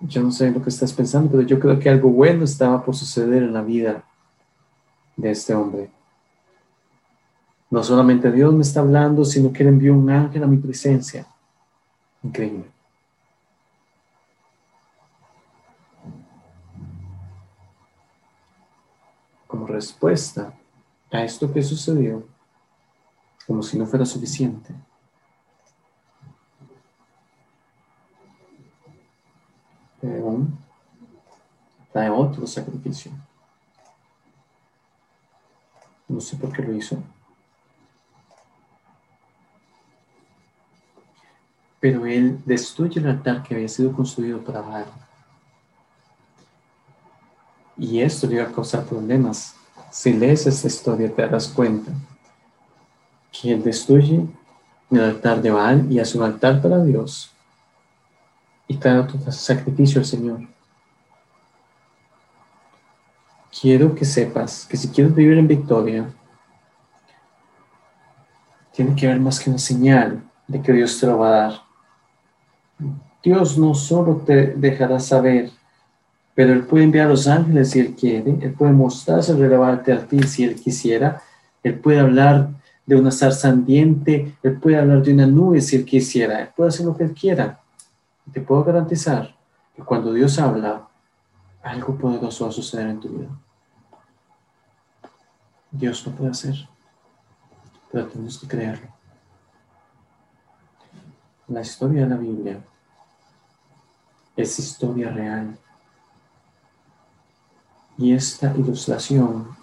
Yo 0.00 0.22
no 0.22 0.30
sé 0.30 0.50
lo 0.50 0.62
que 0.62 0.68
estás 0.68 0.92
pensando, 0.92 1.30
pero 1.30 1.42
yo 1.42 1.58
creo 1.58 1.78
que 1.78 1.90
algo 1.90 2.10
bueno 2.10 2.44
estaba 2.44 2.84
por 2.84 2.94
suceder 2.94 3.42
en 3.42 3.52
la 3.52 3.62
vida 3.62 4.04
de 5.16 5.30
este 5.30 5.54
hombre. 5.54 5.90
No 7.70 7.82
solamente 7.82 8.30
Dios 8.30 8.54
me 8.54 8.62
está 8.62 8.80
hablando, 8.80 9.24
sino 9.24 9.52
que 9.52 9.62
Él 9.62 9.70
envió 9.70 9.94
un 9.94 10.08
ángel 10.08 10.42
a 10.44 10.46
mi 10.46 10.56
presencia. 10.56 11.26
Increíble. 12.22 12.64
Como 19.46 19.66
respuesta 19.66 20.54
a 21.10 21.24
esto 21.24 21.52
que 21.52 21.62
sucedió, 21.62 22.24
como 23.46 23.62
si 23.62 23.78
no 23.78 23.86
fuera 23.86 24.04
suficiente, 24.04 24.72
trae 31.92 32.10
otro 32.10 32.46
sacrificio. 32.46 33.10
No 36.06 36.20
sé 36.20 36.36
por 36.36 36.52
qué 36.52 36.62
lo 36.62 36.72
hizo. 36.72 37.02
Pero 41.80 42.06
él 42.06 42.40
destruye 42.44 42.98
el 42.98 43.08
altar 43.08 43.42
que 43.42 43.54
había 43.54 43.68
sido 43.68 43.92
construido 43.92 44.42
para 44.42 44.60
Baal. 44.60 44.86
Y 47.76 48.00
esto 48.00 48.26
le 48.26 48.36
iba 48.36 48.44
a 48.44 48.52
causar 48.52 48.84
problemas. 48.84 49.54
Si 49.92 50.12
lees 50.12 50.46
esta 50.46 50.66
historia 50.66 51.14
te 51.14 51.22
darás 51.22 51.48
cuenta 51.48 51.92
que 53.30 53.52
él 53.52 53.62
destruye 53.62 54.26
el 54.90 55.00
altar 55.00 55.40
de 55.40 55.50
Baal 55.50 55.92
y 55.92 56.00
hace 56.00 56.18
un 56.18 56.24
altar 56.24 56.60
para 56.60 56.82
Dios 56.82 57.30
y 58.68 58.76
trae 58.76 58.98
otro 58.98 59.18
sacrificio 59.32 60.00
al 60.00 60.04
Señor. 60.04 60.40
Quiero 63.60 63.94
que 63.94 64.04
sepas 64.04 64.66
que 64.66 64.76
si 64.76 64.88
quieres 64.88 65.14
vivir 65.14 65.38
en 65.38 65.48
victoria, 65.48 66.06
tiene 68.72 68.94
que 68.94 69.08
haber 69.08 69.18
más 69.18 69.40
que 69.40 69.50
una 69.50 69.58
señal 69.58 70.22
de 70.46 70.62
que 70.62 70.72
Dios 70.72 71.00
te 71.00 71.06
lo 71.06 71.18
va 71.18 71.28
a 71.28 71.30
dar. 71.30 71.62
Dios 73.24 73.58
no 73.58 73.74
solo 73.74 74.18
te 74.18 74.54
dejará 74.54 75.00
saber, 75.00 75.50
pero 76.34 76.52
Él 76.52 76.64
puede 76.64 76.84
enviar 76.84 77.06
a 77.06 77.10
los 77.10 77.26
ángeles 77.26 77.70
si 77.70 77.80
Él 77.80 77.96
quiere, 77.96 78.36
Él 78.40 78.52
puede 78.52 78.72
mostrarse 78.72 79.34
relevante 79.34 79.92
a 79.92 80.06
ti 80.06 80.22
si 80.22 80.44
Él 80.44 80.54
quisiera, 80.54 81.20
Él 81.64 81.74
puede 81.80 81.98
hablar 81.98 82.50
de 82.86 82.96
una 82.96 83.10
zarza 83.10 83.48
Él 83.66 84.58
puede 84.62 84.78
hablar 84.78 85.02
de 85.02 85.12
una 85.12 85.26
nube 85.26 85.60
si 85.60 85.76
Él 85.76 85.84
quisiera, 85.84 86.42
Él 86.42 86.48
puede 86.54 86.68
hacer 86.68 86.86
lo 86.86 86.96
que 86.96 87.04
Él 87.04 87.14
quiera. 87.14 87.60
Te 88.32 88.40
puedo 88.40 88.64
garantizar 88.64 89.34
que 89.74 89.82
cuando 89.82 90.12
Dios 90.12 90.38
habla, 90.38 90.88
algo 91.62 91.96
poderoso 91.96 92.44
va 92.44 92.50
a 92.50 92.52
suceder 92.52 92.88
en 92.88 93.00
tu 93.00 93.08
vida. 93.08 93.28
Dios 95.70 96.06
lo 96.06 96.12
puede 96.12 96.30
hacer, 96.30 96.54
pero 97.90 98.06
tenemos 98.06 98.38
que 98.38 98.48
creerlo. 98.48 98.88
La 101.48 101.60
historia 101.62 102.02
de 102.02 102.08
la 102.10 102.16
Biblia 102.16 102.64
es 104.36 104.58
historia 104.58 105.10
real. 105.10 105.58
Y 107.96 108.12
esta 108.12 108.54
ilustración 108.54 109.56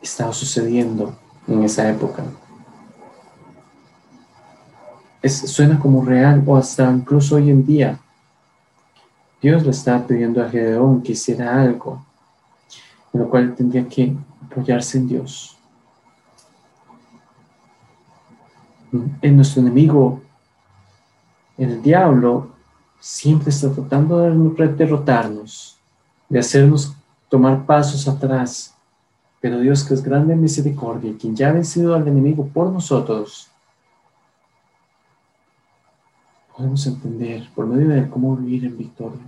estaba 0.00 0.32
sucediendo 0.32 1.18
en 1.46 1.64
esa 1.64 1.88
época 1.88 2.24
suena 5.24 5.78
como 5.78 6.04
real 6.04 6.42
o 6.46 6.56
hasta 6.56 6.90
incluso 6.90 7.36
hoy 7.36 7.50
en 7.50 7.66
día. 7.66 7.98
Dios 9.40 9.64
le 9.64 9.70
estaba 9.70 10.06
pidiendo 10.06 10.42
a 10.42 10.48
Gedeón 10.48 11.02
que 11.02 11.12
hiciera 11.12 11.62
algo, 11.62 12.04
en 13.12 13.20
lo 13.20 13.30
cual 13.30 13.54
tendría 13.54 13.88
que 13.88 14.14
apoyarse 14.44 14.98
en 14.98 15.08
Dios. 15.08 15.56
En 19.22 19.36
nuestro 19.36 19.60
enemigo, 19.60 20.20
el 21.56 21.82
diablo, 21.82 22.48
siempre 23.00 23.50
está 23.50 23.70
tratando 23.70 24.18
de 24.18 24.68
derrotarnos, 24.68 25.78
de 26.28 26.38
hacernos 26.38 26.94
tomar 27.28 27.64
pasos 27.64 28.08
atrás. 28.08 28.74
Pero 29.40 29.60
Dios, 29.60 29.84
que 29.84 29.94
es 29.94 30.02
grande 30.02 30.34
en 30.34 30.40
misericordia, 30.40 31.14
quien 31.18 31.36
ya 31.36 31.50
ha 31.50 31.52
vencido 31.52 31.94
al 31.94 32.08
enemigo 32.08 32.48
por 32.48 32.72
nosotros, 32.72 33.47
podemos 36.58 36.84
entender 36.88 37.48
por 37.54 37.66
medio 37.68 37.88
de 37.88 38.10
cómo 38.10 38.36
vivir 38.36 38.64
en 38.64 38.76
victoria. 38.76 39.22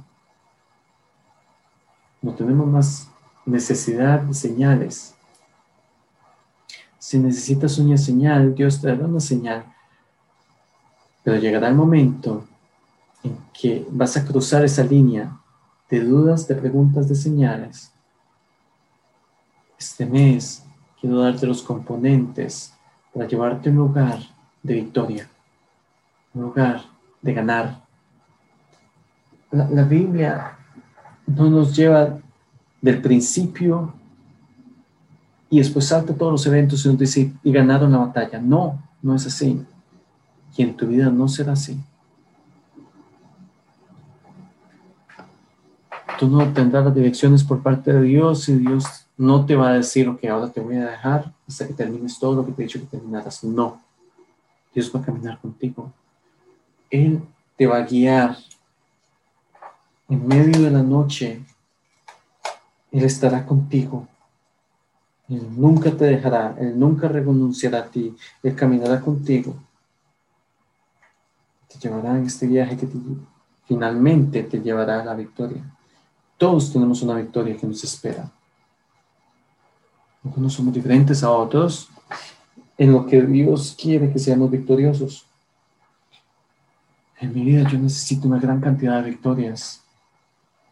No 2.21 2.35
tenemos 2.35 2.67
más 2.67 3.09
necesidad 3.47 4.23
de 4.23 4.35
señales. 4.35 5.15
Si 6.99 7.21
necesitas 7.21 7.79
una 7.79 7.97
señal, 7.97 8.53
Dios 8.53 8.81
te 8.81 8.89
dará 8.89 9.07
una 9.07 9.21
señal. 9.21 9.65
Pero 11.23 11.37
llegará 11.37 11.69
el 11.69 11.77
momento 11.77 12.49
en 13.23 13.39
que 13.53 13.87
vas 13.93 14.17
a 14.17 14.25
cruzar 14.27 14.65
esa 14.65 14.83
línea 14.83 15.41
de 15.89 16.01
dudas, 16.01 16.49
de 16.49 16.57
preguntas, 16.57 17.09
de 17.09 17.15
señales. 17.15 17.93
Este 19.79 20.05
mes 20.05 20.65
quiero 21.01 21.21
darte 21.21 21.47
los 21.47 21.63
componentes 21.63 22.75
para 23.15 23.29
llevarte 23.29 23.69
a 23.69 23.73
un 23.73 23.79
lugar 23.79 24.19
de 24.65 24.75
victoria, 24.75 25.31
un 26.35 26.43
lugar 26.43 26.90
de 27.23 27.35
ganar. 27.35 27.85
La, 29.51 29.83
Biblia 29.83 30.57
no 31.27 31.51
nos 31.51 31.75
lleva 31.75 32.19
del 32.81 33.03
principio 33.03 33.93
y 35.49 35.59
después 35.59 35.87
salta 35.87 36.15
todos 36.15 36.33
los 36.33 36.47
eventos 36.47 36.85
y 36.85 36.89
nos 36.89 36.99
dice, 36.99 37.33
y 37.43 37.53
ganaron 37.53 37.91
la 37.91 37.99
batalla. 37.99 38.41
No, 38.41 38.81
no 39.03 39.17
es 39.17 39.27
así. 39.27 39.65
Y 40.57 40.63
en 40.63 40.77
tu 40.77 40.87
vida 40.87 41.11
no 41.11 41.27
será 41.27 41.53
así. 41.53 41.81
Tú 46.19 46.29
no 46.29 46.53
tendrás 46.53 46.85
las 46.85 46.95
direcciones 46.95 47.43
por 47.43 47.63
parte 47.63 47.93
de 47.93 48.03
Dios 48.03 48.49
y 48.49 48.57
Dios 48.57 49.07
no 49.17 49.45
te 49.45 49.57
va 49.57 49.71
a 49.71 49.75
decir, 49.75 50.09
ok, 50.09 50.25
ahora 50.27 50.51
te 50.51 50.61
voy 50.61 50.77
a 50.77 50.91
dejar 50.91 51.33
hasta 51.49 51.67
que 51.67 51.75
termines 51.75 52.19
todo 52.19 52.37
lo 52.37 52.47
que 52.47 52.53
te 52.53 52.63
he 52.63 52.67
dicho 52.67 52.79
que 52.79 52.87
terminaras. 52.87 53.43
No. 53.43 53.81
Dios 54.73 54.95
va 54.95 55.01
a 55.01 55.05
caminar 55.05 55.41
contigo. 55.41 55.93
Él 56.91 57.23
te 57.57 57.67
va 57.67 57.79
a 57.79 57.83
guiar. 57.83 58.37
En 60.09 60.27
medio 60.27 60.63
de 60.63 60.71
la 60.71 60.83
noche, 60.83 61.41
Él 62.91 63.05
estará 63.05 63.47
contigo. 63.47 64.09
Él 65.29 65.47
nunca 65.57 65.93
te 65.93 66.05
dejará, 66.05 66.57
Él 66.59 66.77
nunca 66.77 67.07
renunciará 67.07 67.79
a 67.79 67.87
ti, 67.87 68.17
Él 68.43 68.57
caminará 68.57 69.01
contigo. 69.01 69.55
Te 71.69 71.79
llevará 71.79 72.19
en 72.19 72.27
este 72.27 72.49
viaje 72.49 72.77
que 72.77 72.89
finalmente 73.67 74.43
te 74.43 74.61
llevará 74.61 75.01
a 75.01 75.05
la 75.05 75.15
victoria. 75.15 75.63
Todos 76.37 76.73
tenemos 76.73 77.03
una 77.03 77.15
victoria 77.15 77.57
que 77.57 77.67
nos 77.67 77.85
espera. 77.85 78.29
No 80.37 80.51
somos 80.51 80.75
diferentes 80.75 81.23
a 81.23 81.31
otros 81.31 81.89
en 82.77 82.93
lo 82.93 83.07
que 83.07 83.23
Dios 83.23 83.77
quiere 83.81 84.13
que 84.13 84.19
seamos 84.19 84.51
victoriosos. 84.51 85.30
En 87.21 87.35
mi 87.35 87.45
vida 87.45 87.69
yo 87.69 87.79
necesito 87.79 88.27
una 88.27 88.39
gran 88.39 88.61
cantidad 88.63 89.03
de 89.03 89.11
victorias. 89.11 89.85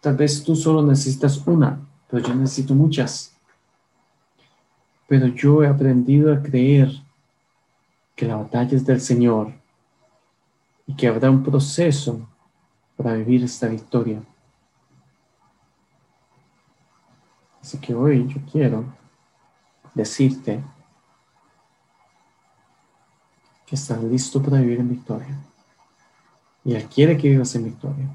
Tal 0.00 0.16
vez 0.16 0.42
tú 0.42 0.56
solo 0.56 0.82
necesitas 0.82 1.46
una, 1.46 1.78
pero 2.10 2.26
yo 2.26 2.34
necesito 2.34 2.74
muchas. 2.74 3.36
Pero 5.06 5.26
yo 5.26 5.62
he 5.62 5.68
aprendido 5.68 6.32
a 6.32 6.42
creer 6.42 6.90
que 8.16 8.26
la 8.26 8.36
batalla 8.36 8.76
es 8.76 8.86
del 8.86 9.00
Señor 9.00 9.52
y 10.86 10.94
que 10.94 11.06
habrá 11.06 11.30
un 11.30 11.42
proceso 11.42 12.26
para 12.96 13.12
vivir 13.12 13.44
esta 13.44 13.68
victoria. 13.68 14.22
Así 17.60 17.76
que 17.78 17.94
hoy 17.94 18.26
yo 18.26 18.40
quiero 18.50 18.86
decirte 19.92 20.64
que 23.66 23.74
estás 23.74 24.02
listo 24.02 24.42
para 24.42 24.60
vivir 24.60 24.80
en 24.80 24.88
victoria. 24.88 25.38
Y 26.64 26.74
Él 26.74 26.86
quiere 26.86 27.16
que 27.16 27.28
vivas 27.28 27.54
en 27.54 27.64
victoria. 27.64 28.08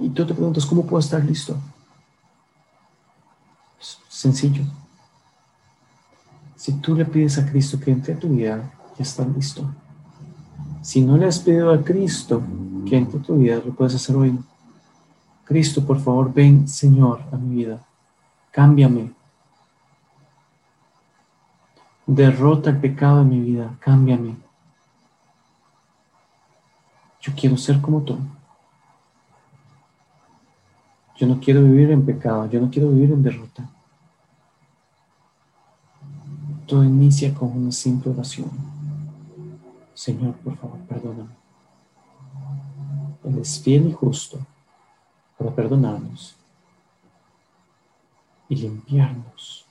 Y 0.00 0.08
tú 0.10 0.26
te 0.26 0.34
preguntas, 0.34 0.66
¿cómo 0.66 0.84
puedo 0.84 1.00
estar 1.00 1.24
listo? 1.24 1.56
Sencillo. 4.08 4.64
Si 6.56 6.72
tú 6.72 6.94
le 6.94 7.04
pides 7.04 7.38
a 7.38 7.46
Cristo 7.46 7.78
que 7.78 7.90
entre 7.90 8.14
a 8.14 8.18
tu 8.18 8.28
vida, 8.28 8.72
ya 8.96 9.02
estás 9.02 9.28
listo. 9.28 9.70
Si 10.82 11.00
no 11.00 11.16
le 11.16 11.26
has 11.26 11.38
pedido 11.38 11.72
a 11.72 11.82
Cristo 11.82 12.42
que 12.88 12.96
entre 12.96 13.20
a 13.20 13.22
tu 13.22 13.36
vida, 13.36 13.62
lo 13.64 13.74
puedes 13.74 13.94
hacer 13.94 14.16
hoy. 14.16 14.38
Cristo, 15.44 15.84
por 15.86 16.00
favor, 16.00 16.32
ven, 16.32 16.66
Señor, 16.66 17.22
a 17.30 17.36
mi 17.36 17.56
vida. 17.56 17.84
Cámbiame. 18.50 19.12
Derrota 22.06 22.70
el 22.70 22.78
pecado 22.78 23.22
en 23.22 23.28
mi 23.28 23.40
vida. 23.40 23.76
Cámbiame. 23.80 24.45
Yo 27.26 27.32
quiero 27.34 27.56
ser 27.56 27.80
como 27.80 28.02
tú. 28.02 28.16
Yo 31.16 31.26
no 31.26 31.40
quiero 31.40 31.60
vivir 31.62 31.90
en 31.90 32.06
pecado. 32.06 32.48
Yo 32.48 32.60
no 32.60 32.70
quiero 32.70 32.88
vivir 32.90 33.10
en 33.10 33.22
derrota. 33.22 33.68
Todo 36.68 36.84
inicia 36.84 37.34
con 37.34 37.50
una 37.50 37.72
simple 37.72 38.12
oración. 38.12 38.50
Señor, 39.92 40.34
por 40.36 40.56
favor, 40.56 40.78
perdóname. 40.80 41.34
Él 43.24 43.38
es 43.38 43.60
fiel 43.60 43.88
y 43.88 43.92
justo 43.92 44.38
para 45.36 45.50
perdonarnos 45.50 46.36
y 48.48 48.54
limpiarnos 48.54 49.66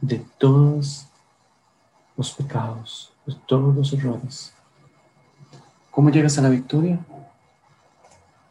de 0.00 0.18
todos 0.38 1.06
los 2.16 2.32
pecados, 2.32 3.12
de 3.26 3.34
todos 3.46 3.76
los 3.76 3.92
errores. 3.92 4.57
¿Cómo 5.98 6.10
llegas 6.10 6.38
a 6.38 6.42
la 6.42 6.48
victoria? 6.48 7.00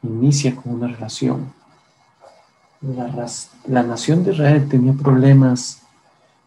Inicia 0.03 0.53
con 0.53 0.73
una 0.73 0.87
relación. 0.89 1.53
La, 2.81 3.25
la 3.67 3.83
nación 3.83 4.25
de 4.25 4.33
Israel 4.33 4.67
tenía 4.67 4.91
problemas, 4.91 5.81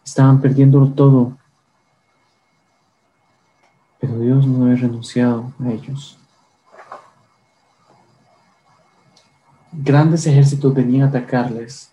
estaban 0.05 0.39
perdiéndolo 0.39 0.89
todo, 0.89 1.35
pero 3.99 4.19
Dios 4.19 4.45
no 4.45 4.65
había 4.65 4.75
renunciado 4.75 5.51
a 5.59 5.71
ellos. 5.71 6.19
grandes 9.71 10.27
ejércitos 10.27 10.71
venían 10.71 11.07
a 11.07 11.09
atacarles. 11.09 11.91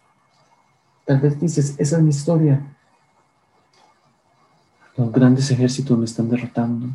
Tal 1.07 1.19
vez 1.19 1.41
dices, 1.41 1.75
esa 1.79 1.97
es 1.97 2.03
mi 2.03 2.11
historia. 2.11 2.61
Los 4.99 5.11
grandes 5.11 5.51
ejércitos 5.51 5.97
me 5.97 6.05
están 6.05 6.29
derrotando. 6.29 6.89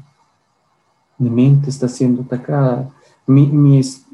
Mi 1.17 1.29
mente 1.29 1.69
está 1.69 1.87
siendo 1.87 2.21
atacada. 2.23 2.89
mis, 3.25 4.05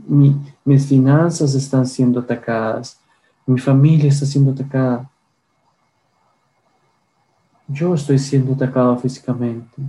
mis 0.66 0.86
finanzas 0.86 1.56
están 1.56 1.86
siendo 1.86 2.20
atacadas. 2.20 3.00
Mi 3.46 3.60
familia 3.60 4.10
está 4.10 4.26
siendo 4.26 4.52
atacada. 4.52 5.10
Yo 7.68 7.94
estoy 7.94 8.18
siendo 8.18 8.54
atacado 8.54 8.98
físicamente. 8.98 9.82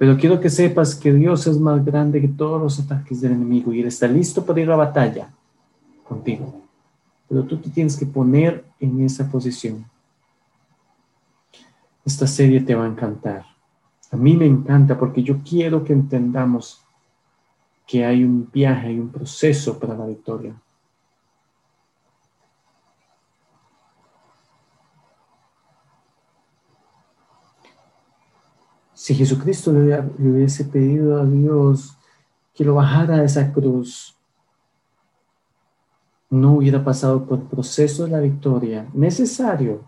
Pero 0.00 0.16
quiero 0.16 0.40
que 0.40 0.48
sepas 0.48 0.94
que 0.94 1.12
Dios 1.12 1.46
es 1.46 1.58
más 1.58 1.84
grande 1.84 2.22
que 2.22 2.28
todos 2.28 2.58
los 2.58 2.80
ataques 2.80 3.20
del 3.20 3.32
enemigo 3.32 3.70
y 3.74 3.80
Él 3.80 3.86
está 3.86 4.06
listo 4.08 4.44
para 4.46 4.58
ir 4.58 4.70
a 4.70 4.76
batalla 4.76 5.30
contigo. 6.08 6.62
Pero 7.28 7.44
tú 7.44 7.58
te 7.58 7.68
tienes 7.68 7.98
que 7.98 8.06
poner 8.06 8.64
en 8.78 9.04
esa 9.04 9.30
posición. 9.30 9.84
Esta 12.02 12.26
serie 12.26 12.62
te 12.62 12.74
va 12.74 12.86
a 12.86 12.88
encantar. 12.88 13.44
A 14.10 14.16
mí 14.16 14.36
me 14.36 14.46
encanta 14.46 14.98
porque 14.98 15.22
yo 15.22 15.38
quiero 15.42 15.84
que 15.84 15.92
entendamos 15.92 16.82
que 17.86 18.04
hay 18.04 18.24
un 18.24 18.48
viaje, 18.52 18.88
hay 18.88 18.98
un 18.98 19.10
proceso 19.10 19.78
para 19.78 19.96
la 19.96 20.06
victoria. 20.06 20.54
Si 28.94 29.14
Jesucristo 29.14 29.72
le, 29.72 29.98
hubiese 30.18 30.64
pedido 30.66 31.20
a 31.20 31.24
Dios 31.24 31.96
que 32.52 32.64
lo 32.64 32.74
bajara 32.74 33.16
a 33.16 33.24
esa 33.24 33.52
cruz, 33.52 34.16
no 36.28 36.52
hubiera 36.52 36.84
pasado 36.84 37.24
por 37.24 37.40
el 37.40 37.46
proceso 37.46 38.04
de 38.04 38.10
la 38.10 38.20
victoria 38.20 38.86
necesario 38.92 39.82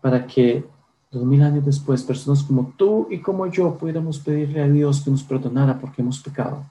para 0.00 0.26
que 0.26 0.66
dos 1.10 1.24
mil 1.24 1.42
años 1.42 1.64
después 1.64 2.02
personas 2.02 2.42
como 2.42 2.72
tú 2.76 3.06
y 3.10 3.20
como 3.20 3.46
yo 3.46 3.76
pudiéramos 3.76 4.18
pedirle 4.18 4.62
a 4.62 4.68
Dios 4.68 5.02
que 5.02 5.10
nos 5.10 5.22
perdonara 5.22 5.78
porque 5.78 6.02
hemos 6.02 6.20
pecado. 6.20 6.64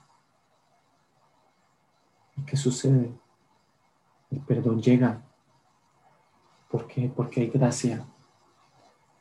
¿Y 2.38 2.41
qué 2.41 2.58
sucede? 2.58 3.12
El 4.30 4.39
perdón 4.41 4.82
llega. 4.82 5.21
¿Por 6.69 6.88
qué? 6.88 7.12
Porque 7.15 7.41
hay 7.41 7.48
gracia. 7.48 8.06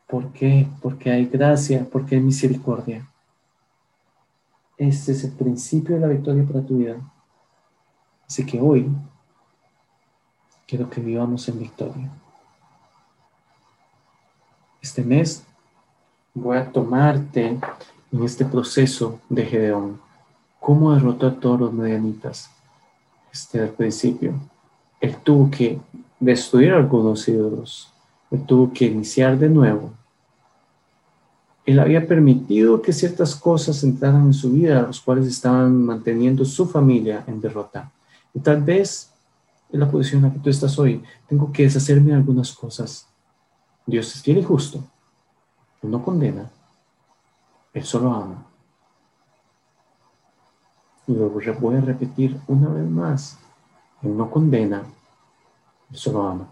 ¿Por 0.07 0.31
qué? 0.33 0.67
Porque 0.81 1.11
hay 1.11 1.25
gracia, 1.25 1.87
porque 1.89 2.15
hay 2.15 2.21
misericordia. 2.21 3.09
Este 4.77 5.13
es 5.13 5.23
el 5.23 5.31
principio 5.31 5.95
de 5.95 6.01
la 6.01 6.07
victoria 6.07 6.45
para 6.45 6.65
tu 6.65 6.77
vida. 6.77 6.97
Así 8.27 8.45
que 8.45 8.59
hoy 8.59 8.89
quiero 10.67 10.89
que 10.89 10.99
vivamos 10.99 11.47
en 11.47 11.59
victoria. 11.59 12.11
Este 14.85 15.03
mes 15.03 15.43
voy 16.35 16.57
a 16.57 16.71
tomarte 16.71 17.57
en 18.11 18.23
este 18.23 18.45
proceso 18.45 19.19
de 19.29 19.43
Gedeón. 19.43 19.99
¿Cómo 20.59 20.93
derrotó 20.93 21.25
a 21.25 21.33
todos 21.33 21.59
los 21.59 21.73
medianitas? 21.73 22.51
Este 23.33 23.61
al 23.61 23.69
principio. 23.69 24.35
Él 25.01 25.15
tuvo 25.23 25.49
que 25.49 25.79
destruir 26.19 26.71
algunos 26.71 27.27
ídolos. 27.27 27.91
Él 28.29 28.45
tuvo 28.45 28.71
que 28.71 28.85
iniciar 28.85 29.39
de 29.39 29.49
nuevo. 29.49 29.91
Él 31.65 31.79
había 31.79 32.05
permitido 32.05 32.79
que 32.79 32.93
ciertas 32.93 33.35
cosas 33.35 33.83
entraran 33.83 34.27
en 34.27 34.35
su 34.35 34.51
vida, 34.51 34.83
los 34.83 35.01
cuales 35.01 35.25
estaban 35.25 35.83
manteniendo 35.83 36.45
su 36.45 36.67
familia 36.67 37.23
en 37.25 37.41
derrota. 37.41 37.91
Y 38.35 38.39
tal 38.39 38.61
vez 38.61 39.11
en 39.71 39.79
la 39.79 39.89
posición 39.89 40.23
en 40.23 40.29
la 40.29 40.33
que 40.35 40.41
tú 40.41 40.51
estás 40.51 40.77
hoy, 40.77 41.01
tengo 41.27 41.51
que 41.51 41.63
deshacerme 41.63 42.11
de 42.11 42.17
algunas 42.17 42.53
cosas. 42.53 43.07
Dios 43.85 44.15
es 44.15 44.21
fiel 44.21 44.39
y 44.39 44.43
justo. 44.43 44.83
No 45.81 46.03
condena. 46.03 46.49
Él 47.73 47.83
solo 47.83 48.13
ama. 48.13 48.45
Y 51.07 51.13
lo 51.13 51.29
voy 51.29 51.75
a 51.75 51.81
repetir 51.81 52.39
una 52.47 52.69
vez 52.69 52.89
más. 52.89 53.37
Él 54.01 54.17
no 54.17 54.29
condena. 54.29 54.83
Él 55.91 55.97
solo 55.97 56.27
ama. 56.27 56.47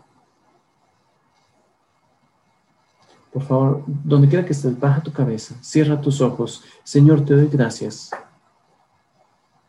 Por 3.31 3.41
favor, 3.41 3.83
donde 3.87 4.29
quiera 4.29 4.45
que 4.45 4.53
estés, 4.53 4.79
baja 4.79 5.01
tu 5.01 5.11
cabeza, 5.11 5.55
cierra 5.61 5.99
tus 5.99 6.21
ojos. 6.21 6.63
Señor, 6.83 7.25
te 7.25 7.33
doy 7.33 7.47
gracias 7.47 8.11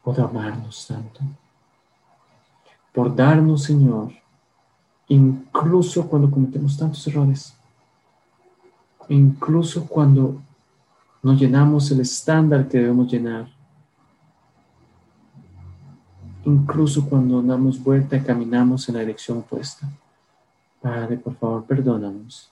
por 0.03 0.21
amarnos 0.21 0.87
tanto 0.87 1.21
por 2.95 3.15
darnos, 3.15 3.65
Señor, 3.65 4.13
incluso 5.09 6.09
cuando 6.09 6.31
cometemos 6.31 6.79
tantos 6.79 7.05
errores, 7.09 7.54
incluso 9.09 9.87
cuando 9.87 10.41
no 11.23 11.35
llenamos 11.35 11.91
el 11.91 12.01
estándar 12.01 12.69
que 12.69 12.79
debemos 12.79 13.11
llenar, 13.11 13.49
incluso 16.45 17.09
cuando 17.09 17.43
damos 17.43 17.83
vuelta 17.83 18.17
y 18.17 18.23
caminamos 18.23 18.89
en 18.89 18.97
la 18.97 19.01
dirección 19.01 19.39
opuesta. 19.39 19.89
Padre, 20.81 21.17
por 21.17 21.35
favor, 21.37 21.65
perdónanos. 21.65 22.51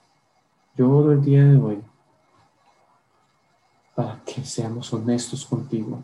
Yo 0.76 0.90
oro 0.90 1.12
el 1.12 1.22
día 1.22 1.44
de 1.44 1.56
hoy 1.58 1.78
para 3.94 4.18
que 4.24 4.42
seamos 4.42 4.90
honestos 4.92 5.44
contigo, 5.44 6.02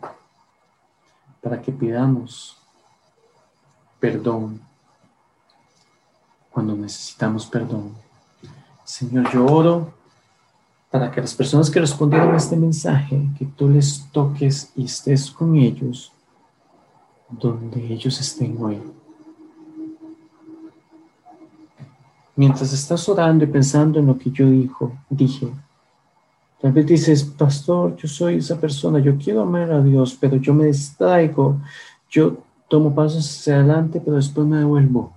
para 1.41 1.59
que 1.59 1.71
pidamos 1.71 2.55
perdón 3.99 4.61
cuando 6.51 6.75
necesitamos 6.75 7.47
perdón. 7.47 7.95
Señor, 8.83 9.31
yo 9.33 9.45
oro 9.45 9.98
para 10.91 11.11
que 11.11 11.21
las 11.21 11.35
personas 11.35 11.69
que 11.69 11.79
respondieron 11.79 12.33
a 12.33 12.37
este 12.37 12.55
mensaje, 12.55 13.29
que 13.37 13.45
tú 13.45 13.69
les 13.69 14.07
toques 14.11 14.71
y 14.75 14.85
estés 14.85 15.29
con 15.29 15.55
ellos 15.55 16.11
donde 17.29 17.93
ellos 17.93 18.19
estén 18.19 18.57
hoy. 18.59 18.81
Mientras 22.35 22.73
estás 22.73 23.07
orando 23.07 23.43
y 23.43 23.47
pensando 23.47 23.99
en 23.99 24.07
lo 24.07 24.17
que 24.17 24.31
yo 24.31 24.49
dijo, 24.49 24.97
dije, 25.09 25.51
tal 26.59 26.71
vez 26.71 26.87
dices, 26.87 27.23
pastor, 27.23 27.95
yo 27.97 28.07
soy 28.07 28.37
esa 28.37 28.59
persona, 28.59 28.99
yo 28.99 29.17
quiero 29.17 29.41
amar 29.41 29.71
a 29.71 29.81
Dios, 29.81 30.17
pero 30.19 30.37
yo 30.37 30.53
me 30.53 30.65
distraigo, 30.65 31.59
yo 32.09 32.37
tomo 32.67 32.95
pasos 32.95 33.29
hacia 33.29 33.55
adelante, 33.55 34.01
pero 34.03 34.15
después 34.15 34.47
me 34.47 34.57
devuelvo. 34.57 35.13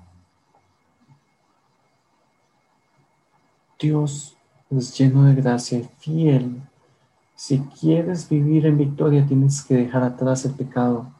Dios 3.79 4.37
es 4.79 4.97
lleno 4.97 5.25
de 5.25 5.35
gracia 5.35 5.79
y 5.79 5.89
fiel. 5.99 6.63
Si 7.35 7.59
quieres 7.59 8.29
vivir 8.29 8.67
en 8.67 8.79
victoria, 8.79 9.27
tienes 9.27 9.63
que 9.63 9.75
dejar 9.75 10.03
atrás 10.03 10.45
el 10.45 10.53
pecado. 10.53 11.13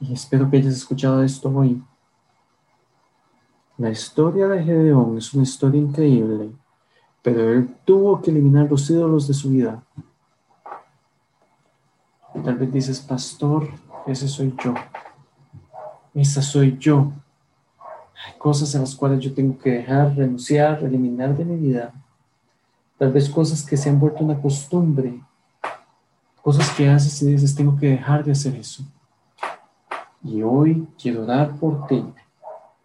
Y 0.00 0.12
espero 0.12 0.48
que 0.50 0.58
hayas 0.58 0.74
escuchado 0.74 1.22
esto 1.22 1.48
hoy. 1.50 1.82
La 3.76 3.90
historia 3.90 4.48
de 4.48 4.62
Gedeón 4.62 5.18
es 5.18 5.32
una 5.34 5.44
historia 5.44 5.80
increíble, 5.80 6.50
pero 7.22 7.52
él 7.52 7.74
tuvo 7.84 8.20
que 8.20 8.30
eliminar 8.30 8.70
los 8.70 8.88
ídolos 8.90 9.28
de 9.28 9.34
su 9.34 9.50
vida. 9.50 9.82
Tal 12.44 12.56
vez 12.56 12.72
dices, 12.72 13.00
pastor, 13.00 13.68
ese 14.06 14.28
soy 14.28 14.54
yo. 14.62 14.74
Esa 16.14 16.42
soy 16.42 16.76
yo. 16.78 17.12
Cosas 18.36 18.74
a 18.74 18.80
las 18.80 18.94
cuales 18.94 19.20
yo 19.20 19.32
tengo 19.32 19.56
que 19.58 19.70
dejar, 19.70 20.14
renunciar, 20.14 20.82
eliminar 20.82 21.36
de 21.36 21.44
mi 21.44 21.56
vida. 21.56 21.92
Tal 22.98 23.12
vez 23.12 23.28
cosas 23.28 23.62
que 23.64 23.76
se 23.76 23.88
han 23.88 23.98
vuelto 23.98 24.24
una 24.24 24.40
costumbre. 24.40 25.20
Cosas 26.42 26.70
que 26.70 26.88
haces 26.88 27.22
y 27.22 27.26
dices, 27.26 27.54
tengo 27.54 27.76
que 27.76 27.90
dejar 27.90 28.24
de 28.24 28.32
hacer 28.32 28.54
eso. 28.56 28.82
Y 30.22 30.42
hoy 30.42 30.86
quiero 31.00 31.22
orar 31.22 31.56
por 31.56 31.86
ti. 31.86 32.04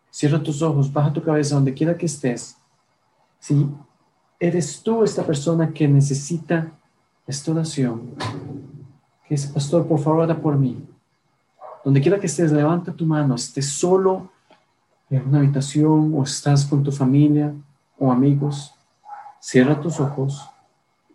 Cierra 0.09 0.41
tus 0.41 0.61
ojos, 0.61 0.93
baja 0.93 1.11
tu 1.11 1.23
cabeza 1.23 1.55
donde 1.55 1.73
quiera 1.73 1.97
que 1.97 2.05
estés. 2.05 2.55
Si 3.39 3.67
eres 4.39 4.81
tú 4.83 5.03
esta 5.03 5.25
persona 5.25 5.73
que 5.73 5.87
necesita 5.87 6.71
esta 7.25 7.51
oración, 7.51 8.13
que 9.27 9.35
dice, 9.35 9.47
pastor, 9.51 9.87
por 9.87 9.99
favor, 9.99 10.21
ora 10.21 10.39
por 10.39 10.57
mí. 10.57 10.85
Donde 11.83 12.01
quiera 12.01 12.19
que 12.19 12.27
estés, 12.27 12.51
levanta 12.51 12.93
tu 12.93 13.05
mano, 13.05 13.35
estés 13.35 13.69
solo 13.69 14.29
en 15.16 15.28
una 15.28 15.39
habitación 15.39 16.11
o 16.16 16.24
estás 16.24 16.66
con 16.66 16.84
tu 16.84 16.91
familia 16.91 17.53
o 17.99 18.11
amigos, 18.11 18.74
cierra 19.39 19.80
tus 19.80 19.99
ojos 19.99 20.49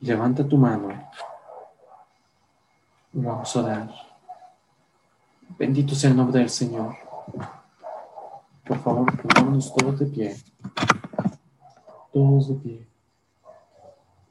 y 0.00 0.06
levanta 0.06 0.46
tu 0.46 0.56
mano. 0.56 0.88
vamos 3.12 3.56
a 3.56 3.60
orar. 3.60 3.90
Bendito 5.58 5.96
sea 5.96 6.10
el 6.10 6.16
nombre 6.16 6.38
del 6.38 6.48
Señor. 6.48 6.94
Por 8.64 8.78
favor, 8.78 9.20
pongámonos 9.20 9.74
todos 9.74 9.98
de 9.98 10.06
pie. 10.06 10.36
Todos 12.12 12.48
de 12.48 12.54
pie. 12.54 12.86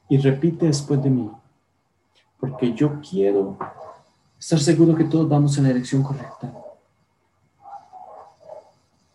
Y 0.08 0.16
repite 0.16 0.64
después 0.64 1.02
de 1.02 1.10
mí. 1.10 1.30
Porque 2.40 2.72
yo 2.72 3.00
quiero 3.02 3.58
estar 4.38 4.58
seguro 4.60 4.96
que 4.96 5.04
todos 5.04 5.28
vamos 5.28 5.58
en 5.58 5.64
la 5.64 5.70
dirección 5.70 6.02
correcta 6.02 6.50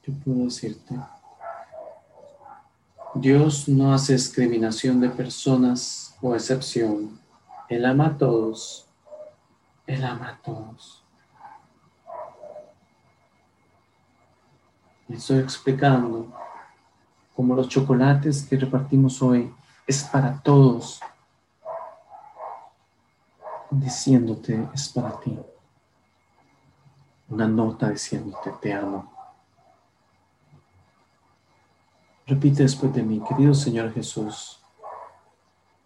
yo 0.06 0.14
puedo 0.24 0.46
decirte, 0.46 0.96
Dios 3.16 3.70
no 3.70 3.94
hace 3.94 4.14
discriminación 4.14 5.00
de 5.00 5.10
personas 5.10 6.16
o 6.22 6.34
excepción. 6.36 7.20
Él 7.70 7.86
ama 7.86 8.08
a 8.08 8.18
todos. 8.18 8.88
Él 9.86 10.04
ama 10.04 10.30
a 10.30 10.42
todos. 10.42 11.04
Estoy 15.08 15.40
explicando 15.40 16.34
cómo 17.36 17.56
los 17.56 17.70
chocolates 17.70 18.46
que 18.48 18.58
repartimos 18.58 19.22
hoy 19.22 19.54
es 19.86 20.04
para 20.04 20.42
todos. 20.42 21.00
Diciéndote 23.70 24.68
es 24.74 24.90
para 24.90 25.20
ti. 25.20 25.38
Una 27.30 27.48
nota 27.48 27.90
diciéndote 27.90 28.52
te 28.60 28.74
amo. 28.74 29.13
Repite 32.26 32.64
después 32.64 32.94
de 32.94 33.04
mí, 33.04 33.22
querido 33.28 33.54
Señor 33.54 33.92
Jesús, 33.94 34.60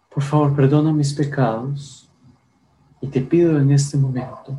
por 0.08 0.22
favor 0.22 0.54
perdona 0.54 0.92
mis 0.92 1.12
pecados 1.12 2.08
y 3.00 3.08
te 3.08 3.20
pido 3.20 3.58
en 3.58 3.72
este 3.72 3.96
momento, 3.96 4.58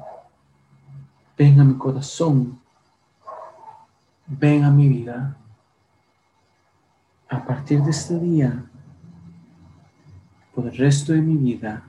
ven 1.37 1.59
a 1.59 1.63
mi 1.63 1.75
corazón, 1.75 2.59
ven 4.25 4.63
a 4.63 4.71
mi 4.71 4.87
vida. 4.87 5.35
A 7.29 7.45
partir 7.45 7.81
de 7.83 7.91
este 7.91 8.19
día, 8.19 8.65
por 10.53 10.65
el 10.65 10.75
resto 10.75 11.13
de 11.13 11.21
mi 11.21 11.35
vida, 11.35 11.83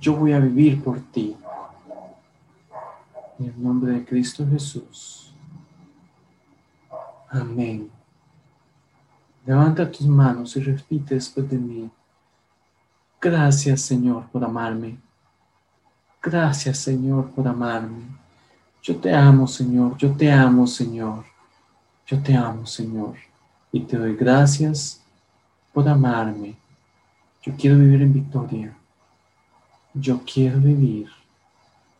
yo 0.00 0.16
voy 0.16 0.32
a 0.32 0.38
vivir 0.38 0.82
por 0.82 1.00
ti. 1.00 1.36
En 3.38 3.46
el 3.46 3.62
nombre 3.62 3.92
de 3.92 4.04
Cristo 4.04 4.46
Jesús. 4.48 5.33
Amén. 7.34 7.90
Levanta 9.44 9.90
tus 9.90 10.06
manos 10.06 10.54
y 10.56 10.60
repite 10.60 11.16
después 11.16 11.50
de 11.50 11.58
mí. 11.58 11.90
Gracias 13.20 13.80
Señor 13.80 14.28
por 14.30 14.44
amarme. 14.44 14.98
Gracias 16.22 16.78
Señor 16.78 17.32
por 17.32 17.48
amarme. 17.48 18.04
Yo 18.80 18.96
te 18.96 19.12
amo 19.12 19.48
Señor, 19.48 19.96
yo 19.96 20.12
te 20.12 20.30
amo 20.30 20.64
Señor. 20.64 21.24
Yo 22.06 22.22
te 22.22 22.36
amo 22.36 22.66
Señor. 22.66 23.16
Y 23.72 23.80
te 23.80 23.98
doy 23.98 24.14
gracias 24.14 25.02
por 25.72 25.88
amarme. 25.88 26.54
Yo 27.42 27.52
quiero 27.56 27.76
vivir 27.78 28.02
en 28.02 28.12
victoria. 28.12 28.76
Yo 29.92 30.20
quiero 30.24 30.60
vivir 30.60 31.08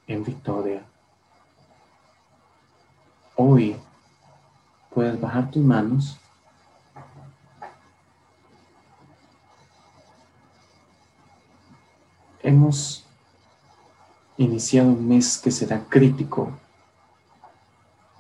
en 0.06 0.22
victoria. 0.22 0.84
Hoy 3.34 3.76
Puedes 4.94 5.20
bajar 5.20 5.50
tus 5.50 5.62
manos. 5.62 6.18
Hemos 12.42 13.04
iniciado 14.36 14.90
un 14.90 15.08
mes 15.08 15.38
que 15.38 15.50
será 15.50 15.82
crítico, 15.88 16.52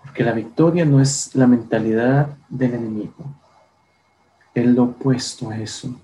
porque 0.02 0.24
la 0.24 0.32
victoria 0.32 0.84
no 0.84 1.00
es 1.00 1.34
la 1.34 1.46
mentalidad 1.46 2.36
del 2.48 2.74
enemigo, 2.74 3.24
es 4.54 4.66
lo 4.66 4.84
opuesto 4.84 5.50
a 5.50 5.58
eso. 5.58 5.94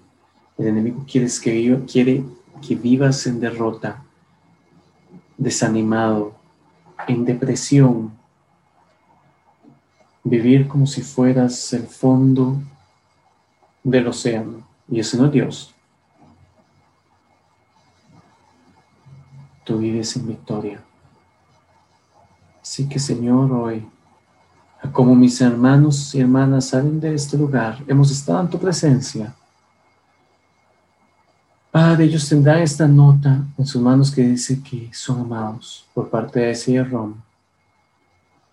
El 0.58 0.68
enemigo 0.68 1.04
quiere 1.10 1.28
que, 1.42 1.84
quiere 1.90 2.24
que 2.60 2.74
vivas 2.74 3.26
en 3.26 3.40
derrota, 3.40 4.04
desanimado, 5.38 6.34
en 7.08 7.24
depresión, 7.24 8.19
vivir 10.22 10.68
como 10.68 10.86
si 10.86 11.02
fueras 11.02 11.72
el 11.72 11.86
fondo 11.86 12.60
del 13.82 14.06
océano. 14.08 14.66
Y 14.88 15.00
ese 15.00 15.16
no 15.16 15.26
es 15.26 15.32
Dios. 15.32 15.74
Tú 19.64 19.78
vives 19.78 20.16
en 20.16 20.26
victoria. 20.26 20.82
Así 22.60 22.88
que 22.88 22.98
Señor, 22.98 23.52
hoy, 23.52 23.86
como 24.92 25.14
mis 25.14 25.40
hermanos 25.40 26.14
y 26.14 26.20
hermanas 26.20 26.66
salen 26.66 27.00
de 27.00 27.14
este 27.14 27.36
lugar, 27.36 27.78
hemos 27.86 28.10
estado 28.10 28.40
en 28.40 28.50
tu 28.50 28.58
presencia. 28.58 29.34
Padre, 31.70 32.04
ellos 32.04 32.28
tendrán 32.28 32.62
esta 32.62 32.88
nota 32.88 33.44
en 33.56 33.64
sus 33.64 33.80
manos 33.80 34.10
que 34.10 34.22
dice 34.22 34.60
que 34.60 34.90
son 34.92 35.20
amados 35.20 35.86
por 35.94 36.10
parte 36.10 36.40
de 36.40 36.50
ese 36.50 36.82
rom. 36.82 37.14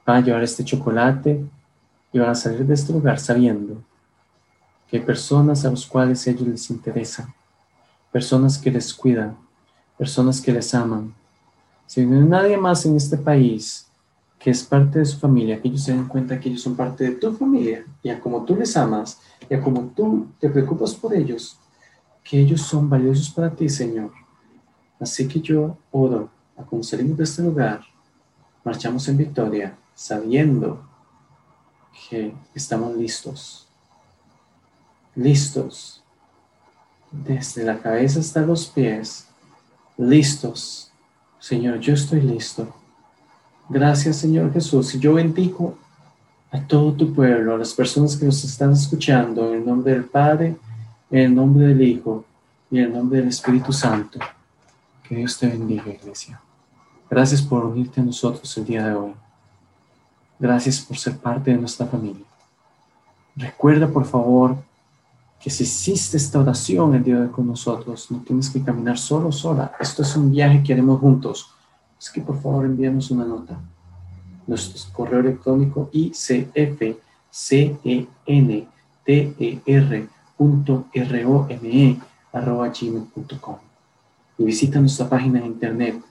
Va 0.08 0.18
a 0.18 0.22
llevar 0.22 0.44
este 0.44 0.64
chocolate 0.64 1.44
y 2.12 2.20
van 2.20 2.30
a 2.30 2.36
salir 2.36 2.66
de 2.66 2.74
este 2.74 2.94
lugar 2.94 3.20
sabiendo 3.20 3.84
que 4.88 4.98
hay 4.98 5.04
personas 5.04 5.66
a 5.66 5.70
las 5.70 5.86
cuales 5.86 6.26
ellos 6.28 6.48
les 6.48 6.70
interesan, 6.70 7.34
personas 8.12 8.58
que 8.58 8.72
les 8.72 8.94
cuidan, 8.94 9.38
personas 9.98 10.40
que 10.40 10.52
les 10.52 10.74
aman. 10.74 11.14
Si 11.86 12.06
no 12.06 12.18
hay 12.18 12.24
nadie 12.24 12.58
más 12.58 12.86
en 12.86 12.96
este 12.96 13.18
país 13.18 13.88
que 14.40 14.52
es 14.52 14.64
parte 14.64 15.00
de 15.00 15.06
su 15.06 15.18
familia, 15.20 15.60
que 15.60 15.68
ellos 15.68 15.84
se 15.84 15.92
den 15.92 16.08
cuenta 16.08 16.40
que 16.40 16.50
ellos 16.50 16.62
son 16.62 16.76
parte 16.76 17.04
de 17.04 17.12
tu 17.12 17.34
familia, 17.34 17.86
y 18.04 18.10
a 18.10 18.20
como 18.20 18.46
tú 18.46 18.56
les 18.56 18.78
amas, 18.78 19.20
y 19.50 19.56
a 19.56 19.62
como 19.62 19.92
tú 19.96 20.28
te 20.40 20.50
preocupas 20.50 20.94
por 20.94 21.14
ellos, 21.14 21.58
que 22.24 22.40
ellos 22.40 22.62
son 22.62 22.90
valiosos 22.90 23.30
para 23.32 23.50
ti, 23.50 23.68
Señor. 23.68 24.12
Así 25.00 25.28
que 25.28 25.40
yo 25.40 25.78
oro, 25.92 26.30
a 26.56 26.64
como 26.64 26.84
salimos 26.84 27.18
de 27.18 27.24
este 27.24 27.42
lugar, 27.42 27.82
marchamos 28.64 29.08
en 29.08 29.18
victoria, 29.18 29.76
sabiendo 29.96 30.84
que 32.10 32.34
estamos 32.54 32.96
listos, 32.96 33.68
listos 35.16 36.04
desde 37.12 37.64
la 37.64 37.80
cabeza 37.80 38.20
hasta 38.20 38.42
los 38.42 38.68
pies, 38.68 39.28
listos. 39.98 40.92
Señor, 41.40 41.80
yo 41.80 41.94
estoy 41.94 42.22
listo. 42.22 42.74
Gracias, 43.70 44.18
Señor 44.18 44.54
Jesús. 44.54 44.96
Y 44.96 45.00
yo 45.00 45.14
bendigo 45.14 45.78
a 46.52 46.62
todo 46.62 46.94
tu 46.94 47.14
pueblo, 47.14 47.56
a 47.56 47.58
las 47.58 47.74
personas 47.74 48.16
que 48.16 48.26
nos 48.26 48.44
están 48.44 48.72
escuchando, 48.72 49.50
en 49.50 49.60
el 49.60 49.66
nombre 49.66 49.94
del 49.94 50.06
Padre, 50.06 50.56
en 51.12 51.20
el 51.20 51.36
nombre 51.36 51.68
del 51.68 51.82
Hijo 51.82 52.26
y 52.72 52.80
en 52.80 52.86
el 52.86 52.94
nombre 52.94 53.20
del 53.20 53.30
Espíritu 53.30 53.74
Santo. 53.74 54.20
Que 55.04 55.16
Dios 55.16 55.38
te 55.38 55.48
bendiga, 55.48 55.90
iglesia. 55.90 56.42
Gracias 57.10 57.42
por 57.42 57.66
unirte 57.66 58.02
a 58.02 58.04
nosotros 58.04 58.58
el 58.58 58.66
día 58.66 58.86
de 58.88 58.94
hoy. 58.94 59.14
Gracias 60.40 60.82
por 60.82 60.98
ser 60.98 61.18
parte 61.18 61.52
de 61.52 61.58
nuestra 61.58 61.86
familia. 61.88 62.26
Recuerda, 63.36 63.88
por 63.88 64.06
favor, 64.06 64.58
que 65.40 65.50
si 65.50 65.64
hiciste 65.64 66.18
esta 66.18 66.40
oración 66.40 66.96
el 66.96 67.04
día 67.04 67.20
de 67.20 67.30
con 67.30 67.48
nosotros, 67.48 68.10
no 68.12 68.20
tienes 68.20 68.50
que 68.50 68.62
caminar 68.64 68.98
solo 68.98 69.32
sola. 69.32 69.72
Esto 69.80 70.02
es 70.02 70.16
un 70.16 70.32
viaje 70.32 70.64
que 70.64 70.74
haremos 70.74 71.00
juntos. 71.00 71.52
Es 72.00 72.10
que 72.10 72.22
por 72.22 72.42
favor 72.42 72.66
envíanos 72.66 73.12
una 73.12 73.26
nota. 73.26 73.60
Nuestro 74.46 74.82
correo 74.94 75.20
electrónico 75.20 75.90
icfcnter.rome 75.92 77.68
arroba 82.34 82.70
gmail.com 82.70 83.56
y 84.38 84.44
visita 84.44 84.80
nuestra 84.80 85.10
página 85.10 85.40
de 85.40 85.48
internet. 85.48 86.02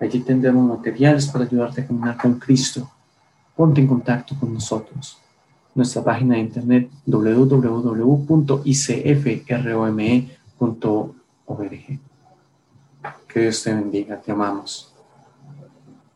Allí 0.00 0.20
tendremos 0.20 0.68
materiales 0.68 1.28
para 1.28 1.44
ayudarte 1.44 1.82
a 1.82 1.86
caminar 1.86 2.16
con 2.16 2.38
Cristo. 2.38 2.90
Ponte 3.60 3.78
en 3.82 3.86
contacto 3.86 4.34
con 4.40 4.54
nosotros. 4.54 5.18
Nuestra 5.74 6.02
página 6.02 6.36
de 6.36 6.40
internet 6.40 6.88
www.icfrome.org. 7.04 7.60
Que 13.28 13.40
Dios 13.40 13.62
te 13.62 13.74
bendiga, 13.74 14.18
te 14.18 14.32
amamos. 14.32 14.89